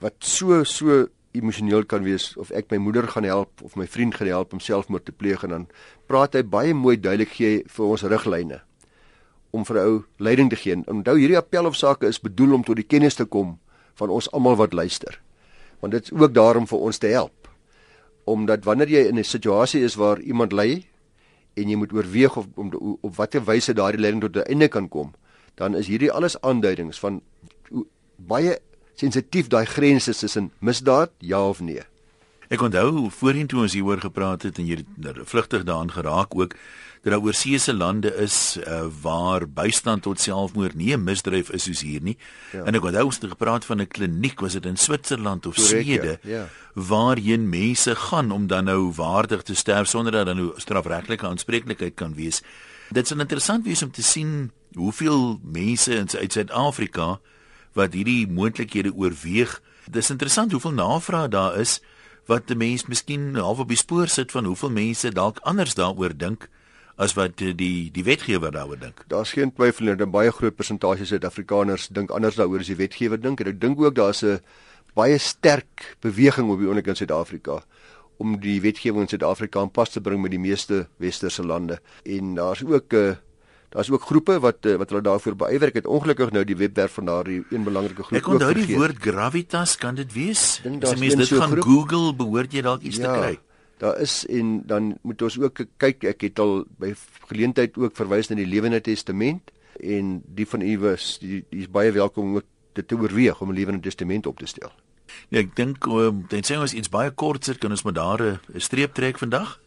wat 0.00 0.14
so 0.20 0.64
so 0.64 1.08
emosioneel 1.32 1.84
kan 1.84 2.02
wees 2.02 2.36
of 2.36 2.50
ek 2.50 2.70
my 2.70 2.78
moeder 2.78 3.08
gaan 3.08 3.24
help 3.24 3.62
of 3.62 3.76
my 3.76 3.86
vriend 3.86 4.14
gaan 4.14 4.28
help 4.28 4.52
om 4.52 4.60
selfmoord 4.60 5.04
te 5.04 5.12
pleeg 5.12 5.44
en 5.44 5.50
dan 5.50 5.66
praat 6.06 6.34
hy 6.34 6.42
baie 6.42 6.74
mooi 6.74 6.96
duidelik 6.96 7.32
gee 7.38 7.62
vir 7.66 7.86
ons 7.86 8.02
riglyne 8.02 8.60
om 9.52 9.64
vir 9.64 9.78
ou 9.84 10.04
leiding 10.18 10.50
te 10.50 10.56
gee. 10.56 10.76
Onthou 10.88 11.16
hierdie 11.16 11.36
appel 11.36 11.66
of 11.66 11.76
sake 11.76 12.06
is 12.08 12.20
bedoel 12.20 12.54
om 12.54 12.64
tot 12.64 12.76
die 12.76 12.88
kennis 12.88 13.14
te 13.14 13.24
kom 13.24 13.58
van 13.94 14.10
ons 14.10 14.30
almal 14.32 14.56
wat 14.56 14.72
luister. 14.72 15.20
Want 15.80 15.92
dit 15.92 16.02
is 16.04 16.12
ook 16.12 16.32
daarom 16.32 16.66
vir 16.66 16.78
ons 16.78 16.98
te 16.98 17.06
help 17.12 17.41
omdat 18.24 18.64
wanneer 18.64 18.88
jy 18.88 19.06
in 19.08 19.18
'n 19.18 19.24
situasie 19.24 19.82
is 19.82 19.94
waar 19.94 20.20
iemand 20.20 20.52
ly 20.52 20.84
en 21.54 21.68
jy 21.68 21.76
moet 21.76 21.92
oorweeg 21.92 22.36
of 22.36 22.46
om 22.54 22.98
op 23.00 23.16
watter 23.16 23.44
wyse 23.44 23.72
daardie 23.72 24.00
lyding 24.00 24.20
tot 24.20 24.36
'n 24.36 24.48
einde 24.48 24.68
kan 24.68 24.88
kom, 24.88 25.12
dan 25.54 25.76
is 25.76 25.86
hierdie 25.86 26.12
alles 26.12 26.40
aanduidings 26.40 26.98
van 26.98 27.22
baie 28.16 28.58
sensitief 28.94 29.48
daai 29.48 29.66
grense 29.66 30.14
tussen 30.14 30.52
misdaad 30.58 31.10
ja 31.18 31.48
of 31.48 31.60
nee. 31.60 31.82
Ek 32.52 32.60
onthou 32.60 33.08
voorheen 33.08 33.46
toe 33.48 33.62
ons 33.64 33.72
hieroor 33.72 34.02
gepraat 34.02 34.42
het 34.44 34.58
en 34.60 34.66
jy 34.68 34.82
vlugtig 35.24 35.62
daaraan 35.64 35.92
geraak 35.94 36.34
ook 36.36 36.52
dat 37.02 37.14
daar 37.14 37.22
oorseese 37.24 37.72
lande 37.74 38.12
is 38.20 38.58
uh, 38.60 38.84
waar 39.02 39.46
bystand 39.48 40.04
tot 40.04 40.20
selfmoord 40.20 40.74
nie 40.74 40.92
'n 40.92 41.04
misdryf 41.04 41.50
is 41.50 41.62
soos 41.62 41.80
hier 41.80 42.02
nie. 42.02 42.16
Ja. 42.52 42.64
En 42.64 42.74
ek 42.74 42.84
onthou 42.84 43.04
ons 43.04 43.18
het 43.20 43.30
gepraat 43.30 43.64
van 43.64 43.80
'n 43.80 43.88
kliniek, 43.88 44.40
was 44.40 44.52
dit 44.52 44.66
in 44.66 44.76
Switserland 44.76 45.46
of 45.46 45.56
Swede, 45.56 46.18
ja. 46.22 46.30
ja. 46.30 46.48
waarheen 46.74 47.48
mense 47.48 47.96
gaan 47.96 48.30
om 48.30 48.46
dan 48.46 48.64
nou 48.64 48.92
waardig 48.92 49.42
te 49.42 49.54
sterf 49.54 49.88
sonder 49.88 50.12
dat 50.12 50.26
dan 50.26 50.36
nou 50.36 50.52
strafregtelike 50.56 51.26
aanspreeklikheid 51.26 51.94
kan 51.94 52.14
wees. 52.14 52.42
Dit 52.90 53.04
is 53.04 53.16
interessant 53.16 53.64
wees 53.64 53.82
om 53.82 53.90
te 53.90 54.02
sien 54.02 54.52
hoeveel 54.74 55.40
mense 55.42 55.94
in 55.94 56.08
Suid-Afrika 56.08 57.20
wat 57.72 57.92
hierdie 57.92 58.28
moontlikhede 58.28 58.94
oorweeg. 58.94 59.62
Dis 59.90 60.10
interessant 60.10 60.52
hoeveel 60.52 60.72
navraag 60.72 61.28
daar 61.28 61.58
is 61.58 61.80
wat 62.26 62.50
'n 62.50 62.56
mens 62.56 62.86
miskien 62.86 63.34
half 63.34 63.58
op 63.58 63.68
die 63.68 63.76
spoor 63.76 64.08
sit 64.08 64.30
van 64.30 64.44
hoeveel 64.44 64.70
mense 64.70 65.10
dalk 65.10 65.38
anders 65.42 65.74
daaroor 65.74 66.16
dink 66.16 66.48
as 66.96 67.14
wat 67.14 67.36
die 67.36 67.90
die 67.90 68.04
wetgewer 68.04 68.52
daaroor 68.52 68.78
dink. 68.78 69.04
Daar's 69.08 69.32
geen 69.32 69.52
twyfel 69.52 69.86
dat 69.86 70.00
'n 70.00 70.10
baie 70.10 70.30
groot 70.30 70.56
persentasie 70.56 71.06
Suid-Afrikaners 71.06 71.88
dink 71.88 72.10
anders 72.10 72.34
daaroor 72.34 72.60
as 72.60 72.66
die 72.66 72.76
wetgewer 72.76 73.20
dink 73.20 73.40
en 73.40 73.46
ek 73.46 73.60
dink 73.60 73.80
ook 73.80 73.94
daar's 73.94 74.22
'n 74.22 74.40
baie 74.94 75.18
sterk 75.18 75.96
beweging 76.00 76.50
op 76.50 76.58
die 76.58 76.66
oomblik 76.66 76.86
in 76.86 76.96
Suid-Afrika 76.96 77.62
om 78.18 78.40
die 78.40 78.60
wetgewing 78.60 79.02
in 79.02 79.08
Suid-Afrika 79.08 79.60
aan 79.60 79.70
pas 79.70 79.90
te 79.90 80.00
bring 80.00 80.20
met 80.22 80.30
die 80.30 80.40
meeste 80.40 80.86
westerse 80.96 81.44
lande. 81.44 81.80
En 82.04 82.34
daar's 82.34 82.62
ook 82.62 82.92
'n 82.92 82.96
uh, 82.96 83.08
eh, 83.08 83.16
daar's 83.72 83.90
ook 83.90 84.04
groepe 84.08 84.38
wat 84.44 84.66
uh, 84.68 84.76
wat 84.80 84.90
hulle 84.92 85.02
daarvoor 85.02 85.36
beywer. 85.46 85.72
Ek 85.72 85.80
het 85.82 85.86
ongelukkig 85.86 86.32
nou 86.36 86.44
die 86.44 86.56
webwerf 86.56 86.98
van 87.00 87.08
daardie 87.08 87.40
een 87.50 87.64
belangrike 87.64 88.02
groep. 88.02 88.18
Ek 88.18 88.28
onthou 88.28 88.52
die 88.54 88.76
woord 88.76 89.00
gravitas, 89.00 89.76
kan 89.80 89.96
dit 89.98 90.12
wees? 90.12 90.60
As 90.60 90.98
mens 91.00 91.16
dit 91.16 91.26
so 91.26 91.40
gaan 91.40 91.56
groep? 91.56 91.64
Google, 91.64 92.12
behoort 92.14 92.52
jy 92.52 92.62
dalk 92.62 92.84
iets 92.84 93.00
ja. 93.00 93.08
te 93.08 93.16
kry 93.18 93.38
daar 93.82 93.98
is 94.00 94.26
en 94.26 94.62
dan 94.66 94.98
moet 95.02 95.22
ons 95.22 95.38
ook 95.40 95.64
kyk 95.82 96.04
ek 96.06 96.20
het 96.28 96.38
al 96.38 96.62
by 96.78 96.92
geleentheid 97.30 97.74
ook 97.76 97.96
verwys 97.98 98.30
na 98.30 98.38
die 98.38 98.46
Lewende 98.46 98.78
Testament 98.80 99.50
en 99.82 100.20
die 100.22 100.46
van 100.46 100.62
u 100.62 100.76
was 100.84 101.16
die, 101.18 101.40
die 101.50 101.64
is 101.64 101.70
baie 101.72 101.90
welkom 101.92 102.36
om 102.36 102.44
dit 102.76 102.88
te 102.88 102.96
oorweeg 102.96 103.40
om 103.40 103.50
'n 103.50 103.58
Lewende 103.58 103.82
Testament 103.82 104.26
op 104.26 104.38
te 104.38 104.46
stel. 104.46 104.70
Ja, 105.28 105.40
ek 105.40 105.56
dink 105.56 105.86
um, 105.86 106.24
dan 106.28 106.46
sê 106.46 106.56
ons 106.56 106.74
iets 106.74 106.88
baie 106.88 107.10
kort 107.10 107.44
sit 107.44 107.58
kan 107.58 107.70
ons 107.70 107.82
maar 107.82 107.98
daar 107.98 108.22
'n 108.22 108.60
streep 108.60 108.94
trek 108.94 109.18
vandag. 109.18 109.58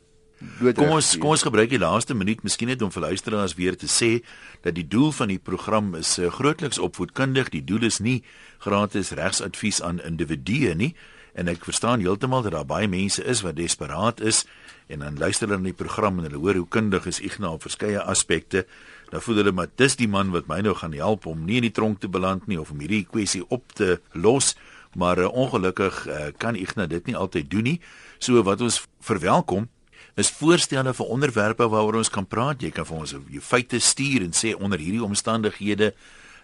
Kom 0.75 0.89
ons 0.97 1.13
kom 1.15 1.31
ons 1.31 1.45
gebruik 1.47 1.69
die 1.71 1.79
laaste 1.79 2.15
minuut 2.17 2.41
miskien 2.43 2.67
net 2.67 2.81
om 2.83 2.91
vir 2.91 3.05
luisteraars 3.07 3.55
weer 3.55 3.77
te 3.79 3.87
sê 3.87 4.19
dat 4.65 4.75
die 4.75 4.83
doel 4.87 5.13
van 5.15 5.31
die 5.31 5.39
program 5.39 5.93
is 5.95 6.17
uh, 6.19 6.27
grootliks 6.27 6.79
opvoedkundig. 6.79 7.53
Die 7.53 7.63
doel 7.63 7.87
is 7.87 8.01
nie 8.03 8.19
gratis 8.59 9.13
regsadvies 9.15 9.79
aan 9.81 10.01
individue 10.03 10.75
nie 10.75 10.91
en 11.35 11.51
ek 11.51 11.63
verstaan 11.67 12.03
heeltemal 12.03 12.43
dat 12.43 12.55
daar 12.55 12.67
baie 12.67 12.87
mense 12.91 13.23
is 13.23 13.43
wat 13.47 13.55
desperaat 13.55 14.19
is 14.23 14.43
en 14.91 15.03
dan 15.03 15.19
luister 15.19 15.47
hulle 15.47 15.61
na 15.61 15.71
die 15.71 15.77
program 15.77 16.19
en 16.19 16.27
hulle 16.27 16.39
hoor 16.39 16.59
hoe 16.59 16.67
kundig 16.67 17.07
is 17.09 17.21
Ignas 17.23 17.57
op 17.57 17.63
verskeie 17.65 18.01
aspekte. 18.03 18.65
Dan 19.11 19.23
voel 19.23 19.39
hulle 19.41 19.55
maar 19.55 19.71
dis 19.79 19.95
die 19.99 20.07
man 20.11 20.33
wat 20.35 20.51
my 20.51 20.59
nou 20.67 20.75
gaan 20.75 20.95
help 20.99 21.25
om 21.31 21.45
nie 21.47 21.61
in 21.61 21.69
die 21.69 21.75
tronk 21.75 22.03
te 22.03 22.11
beland 22.11 22.47
nie 22.51 22.59
of 22.59 22.71
om 22.75 22.83
hierdie 22.83 23.05
kwessie 23.07 23.43
op 23.47 23.71
te 23.75 24.01
los. 24.11 24.53
Maar 24.95 25.23
uh, 25.23 25.31
ongelukkig 25.31 26.03
uh, 26.07 26.27
kan 26.37 26.59
Ignas 26.59 26.91
dit 26.91 27.07
nie 27.07 27.15
altyd 27.15 27.49
doen 27.51 27.71
nie. 27.71 27.79
So 28.19 28.43
wat 28.43 28.61
ons 28.63 28.83
verwelkom 29.03 29.67
is 30.15 30.31
voorstelle 30.31 30.93
vir 30.93 31.05
onderwerpe 31.05 31.67
waaroor 31.67 32.01
ons 32.01 32.09
kan 32.09 32.25
praat. 32.25 32.61
Jy 32.61 32.71
kan 32.71 32.85
vir 32.85 32.97
ons 32.97 33.15
jou 33.15 33.41
feite 33.41 33.79
stuur 33.79 34.23
en 34.23 34.31
sê 34.31 34.55
onder 34.55 34.79
hierdie 34.79 35.03
omstandighede 35.03 35.93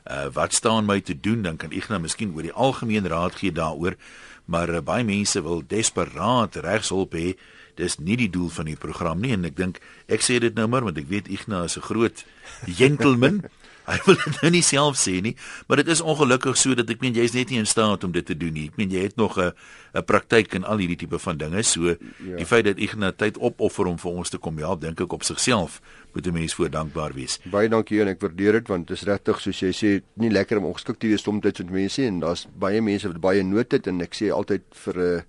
Uh 0.10 0.34
wat 0.34 0.54
staan 0.54 0.86
my 0.86 1.02
te 1.02 1.20
doen? 1.20 1.42
Dan 1.42 1.58
kan 1.58 1.72
Ignas 1.72 2.02
miskien 2.02 2.34
oor 2.34 2.42
die 2.42 2.54
algemeen 2.54 3.08
raad 3.08 3.36
gee 3.36 3.52
daaroor, 3.52 3.96
maar 4.46 4.70
uh, 4.70 4.82
baie 4.82 5.04
mense 5.06 5.42
wil 5.42 5.62
desperaat 5.68 6.56
regshulp 6.56 7.14
hê. 7.14 7.36
Dis 7.78 8.00
nie 8.00 8.18
die 8.18 8.30
doel 8.30 8.50
van 8.50 8.66
die 8.66 8.76
program 8.76 9.22
nie 9.22 9.36
en 9.36 9.46
ek 9.46 9.56
dink 9.56 9.78
ek 10.12 10.26
sê 10.26 10.40
dit 10.42 10.56
nou 10.58 10.68
maar 10.68 10.84
want 10.90 10.98
ek 10.98 11.10
weet 11.10 11.30
Ignas 11.30 11.78
is 11.78 11.78
'n 11.78 11.86
groot 11.86 12.26
gentleman. 12.66 13.44
Hy 13.86 13.98
wil 14.06 14.16
dit 14.16 14.42
nou 14.42 14.52
nie 14.52 14.64
self 14.66 14.98
sê 15.02 15.22
nie, 15.22 15.36
maar 15.68 15.82
dit 15.82 15.88
is 15.88 16.02
ongelukkig 16.02 16.58
so 16.58 16.76
dat 16.78 16.90
ek 16.90 17.02
meen 17.02 17.16
jy's 17.18 17.34
net 17.34 17.50
nie 17.50 17.60
in 17.62 17.70
staat 17.70 18.04
om 18.04 18.12
dit 18.12 18.26
te 18.26 18.38
doen 18.38 18.54
nie. 18.54 18.68
Ek 18.70 18.78
meen 18.78 18.92
jy 18.94 19.08
het 19.08 19.18
nog 19.18 19.38
'n 19.38 19.52
'n 19.94 20.04
praktyk 20.06 20.54
in 20.54 20.64
al 20.64 20.78
hierdie 20.78 20.98
tipe 20.98 21.20
van 21.20 21.38
dinge. 21.38 21.64
So 21.64 21.90
ja. 21.90 21.98
die 22.38 22.46
feit 22.46 22.66
dat 22.66 22.78
Ignas 22.78 23.14
tyd 23.18 23.38
opoffer 23.38 23.86
om 23.86 23.98
vir 23.98 24.12
ons 24.12 24.30
te 24.30 24.38
kom 24.38 24.58
help, 24.58 24.82
dink 24.82 25.02
ek 25.02 25.14
op 25.14 25.24
sigself 25.24 25.82
moet 26.14 26.28
'n 26.28 26.34
mens 26.34 26.54
voor 26.54 26.70
dankbaar 26.70 27.14
wees. 27.14 27.40
Baie 27.52 27.70
dankie 27.70 28.02
en 28.02 28.08
ek 28.08 28.22
waardeer 28.22 28.52
dit 28.52 28.68
want 28.68 28.88
dit 28.88 28.98
is 28.98 29.04
regtig 29.04 29.40
soos 29.40 29.60
jy 29.60 29.72
sê, 29.72 30.02
nie 30.14 30.30
lekker 30.30 30.58
om 30.58 30.66
ongeskik 30.66 31.00
te 31.00 31.08
wees 31.08 31.22
soms 31.22 31.44
met 31.44 31.70
mense 31.70 32.06
en 32.06 32.20
daar's 32.20 32.48
baie 32.58 32.82
mense 32.82 33.08
wat 33.08 33.20
baie 33.20 33.44
nood 33.44 33.72
het 33.72 33.88
en 33.88 34.02
ek 34.02 34.14
sê 34.14 34.32
altyd 34.32 34.62
vir 34.72 34.96
'n 34.96 35.00
uh, 35.00 35.18
eh, 35.18 35.24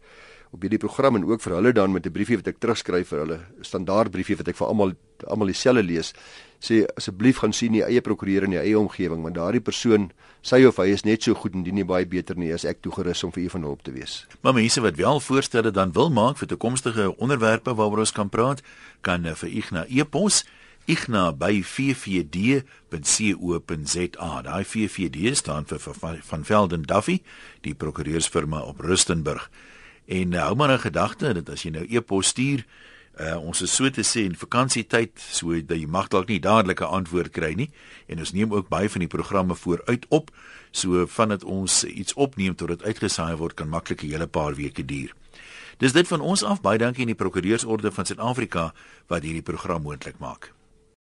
op 0.53 0.61
hierdie 0.61 0.81
program 0.81 1.17
en 1.17 1.25
ook 1.25 1.41
vir 1.41 1.55
hulle 1.57 1.73
dan 1.73 1.93
met 1.93 2.07
'n 2.07 2.13
briefie 2.13 2.37
wat 2.37 2.47
ek 2.47 2.61
terugskryf 2.61 3.09
vir 3.09 3.19
hulle 3.19 3.41
standaard 3.61 4.11
briefie 4.11 4.37
wat 4.37 4.49
ek 4.49 4.57
vir 4.57 4.67
almal 4.67 4.93
almal 5.27 5.47
dieselfde 5.47 5.83
lees 5.83 6.13
sê 6.61 6.87
asseblief 6.97 7.39
gaan 7.39 7.53
sien 7.53 7.73
die 7.73 7.83
eie 7.83 8.01
prokureur 8.01 8.45
in 8.45 8.51
die 8.51 8.61
eie 8.61 8.79
omgewing 8.79 9.23
want 9.23 9.35
daardie 9.35 9.61
persoon 9.61 10.13
sy 10.43 10.65
of 10.65 10.77
hy 10.77 10.93
is 10.93 11.05
net 11.05 11.23
so 11.23 11.35
goed 11.35 11.55
en 11.55 11.63
dien 11.63 11.75
nie 11.75 11.85
baie 11.85 12.07
beter 12.07 12.37
nie 12.37 12.53
as 12.53 12.65
ek 12.65 12.83
toegerus 12.83 13.25
om 13.25 13.33
vir 13.33 13.45
u 13.45 13.49
van 13.49 13.63
hulp 13.63 13.83
te 13.83 13.93
wees. 13.93 14.27
Maar 14.43 14.55
mense 14.55 14.81
wat 14.81 14.97
wel 14.97 15.21
voorstelle 15.21 15.71
dan 15.71 15.93
wil 15.93 16.11
maak 16.11 16.37
vir 16.37 16.49
toekomstige 16.49 17.17
onderwerpe 17.17 17.75
waaroor 17.75 17.99
ons 17.99 18.13
kan 18.13 18.29
praat, 18.29 18.63
kan 19.01 19.35
vir 19.35 19.49
Igna 19.49 19.87
e-pos 19.89 20.45
igna 20.87 21.33
by 21.33 21.63
44d.co.za. 21.63 24.43
Daai 24.43 24.65
44d 24.67 25.33
staan 25.39 25.65
vir 25.71 25.79
van 26.27 26.45
Velden 26.45 26.83
Duffy, 26.83 27.23
die 27.63 27.75
prokureursfirma 27.75 28.63
op 28.67 28.81
Rustenburg. 28.81 29.51
En 30.07 30.33
uh, 30.33 30.43
hou 30.43 30.55
maar 30.57 30.73
'n 30.73 30.79
gedagte 30.79 31.33
dat 31.33 31.49
as 31.49 31.63
jy 31.63 31.71
nou 31.71 31.87
e-pos 31.89 32.27
stuur, 32.27 32.67
uh, 33.21 33.37
ons 33.37 33.63
is 33.63 33.75
so 33.75 33.91
te 33.91 34.03
sê 34.03 34.25
in 34.25 34.35
vakansietyd, 34.35 35.11
so 35.17 35.61
dat 35.61 35.79
jy 35.79 35.87
mag 35.87 36.09
dalk 36.09 36.29
nie 36.29 36.41
dadelik 36.41 36.81
'n 36.81 36.85
antwoord 37.03 37.31
kry 37.31 37.53
nie. 37.55 37.71
En 38.07 38.19
ons 38.19 38.33
neem 38.33 38.53
ook 38.53 38.69
baie 38.69 38.91
van 38.91 39.01
die 39.01 39.09
programme 39.09 39.55
vooruit 39.55 40.07
op, 40.09 40.31
so 40.71 41.07
vandat 41.07 41.45
ons 41.45 41.85
iets 41.85 42.15
opneem 42.15 42.55
tot 42.55 42.69
dit 42.69 42.83
uitgesaai 42.83 43.37
word 43.37 43.55
kan 43.55 43.69
maklik 43.69 44.03
'n 44.03 44.11
hele 44.11 44.27
paar 44.27 44.55
weke 44.55 44.85
duur. 44.85 45.15
Dis 45.79 45.93
dit 45.93 46.09
van 46.09 46.21
ons 46.21 46.43
af. 46.43 46.61
Baie 46.61 46.79
dankie 46.79 47.01
aan 47.01 47.07
die 47.07 47.15
Prokureursorde 47.15 47.93
van 47.93 48.07
Suid-Afrika 48.07 48.73
wat 49.07 49.23
hierdie 49.23 49.43
program 49.43 49.83
moontlik 49.83 50.19
maak. 50.19 50.53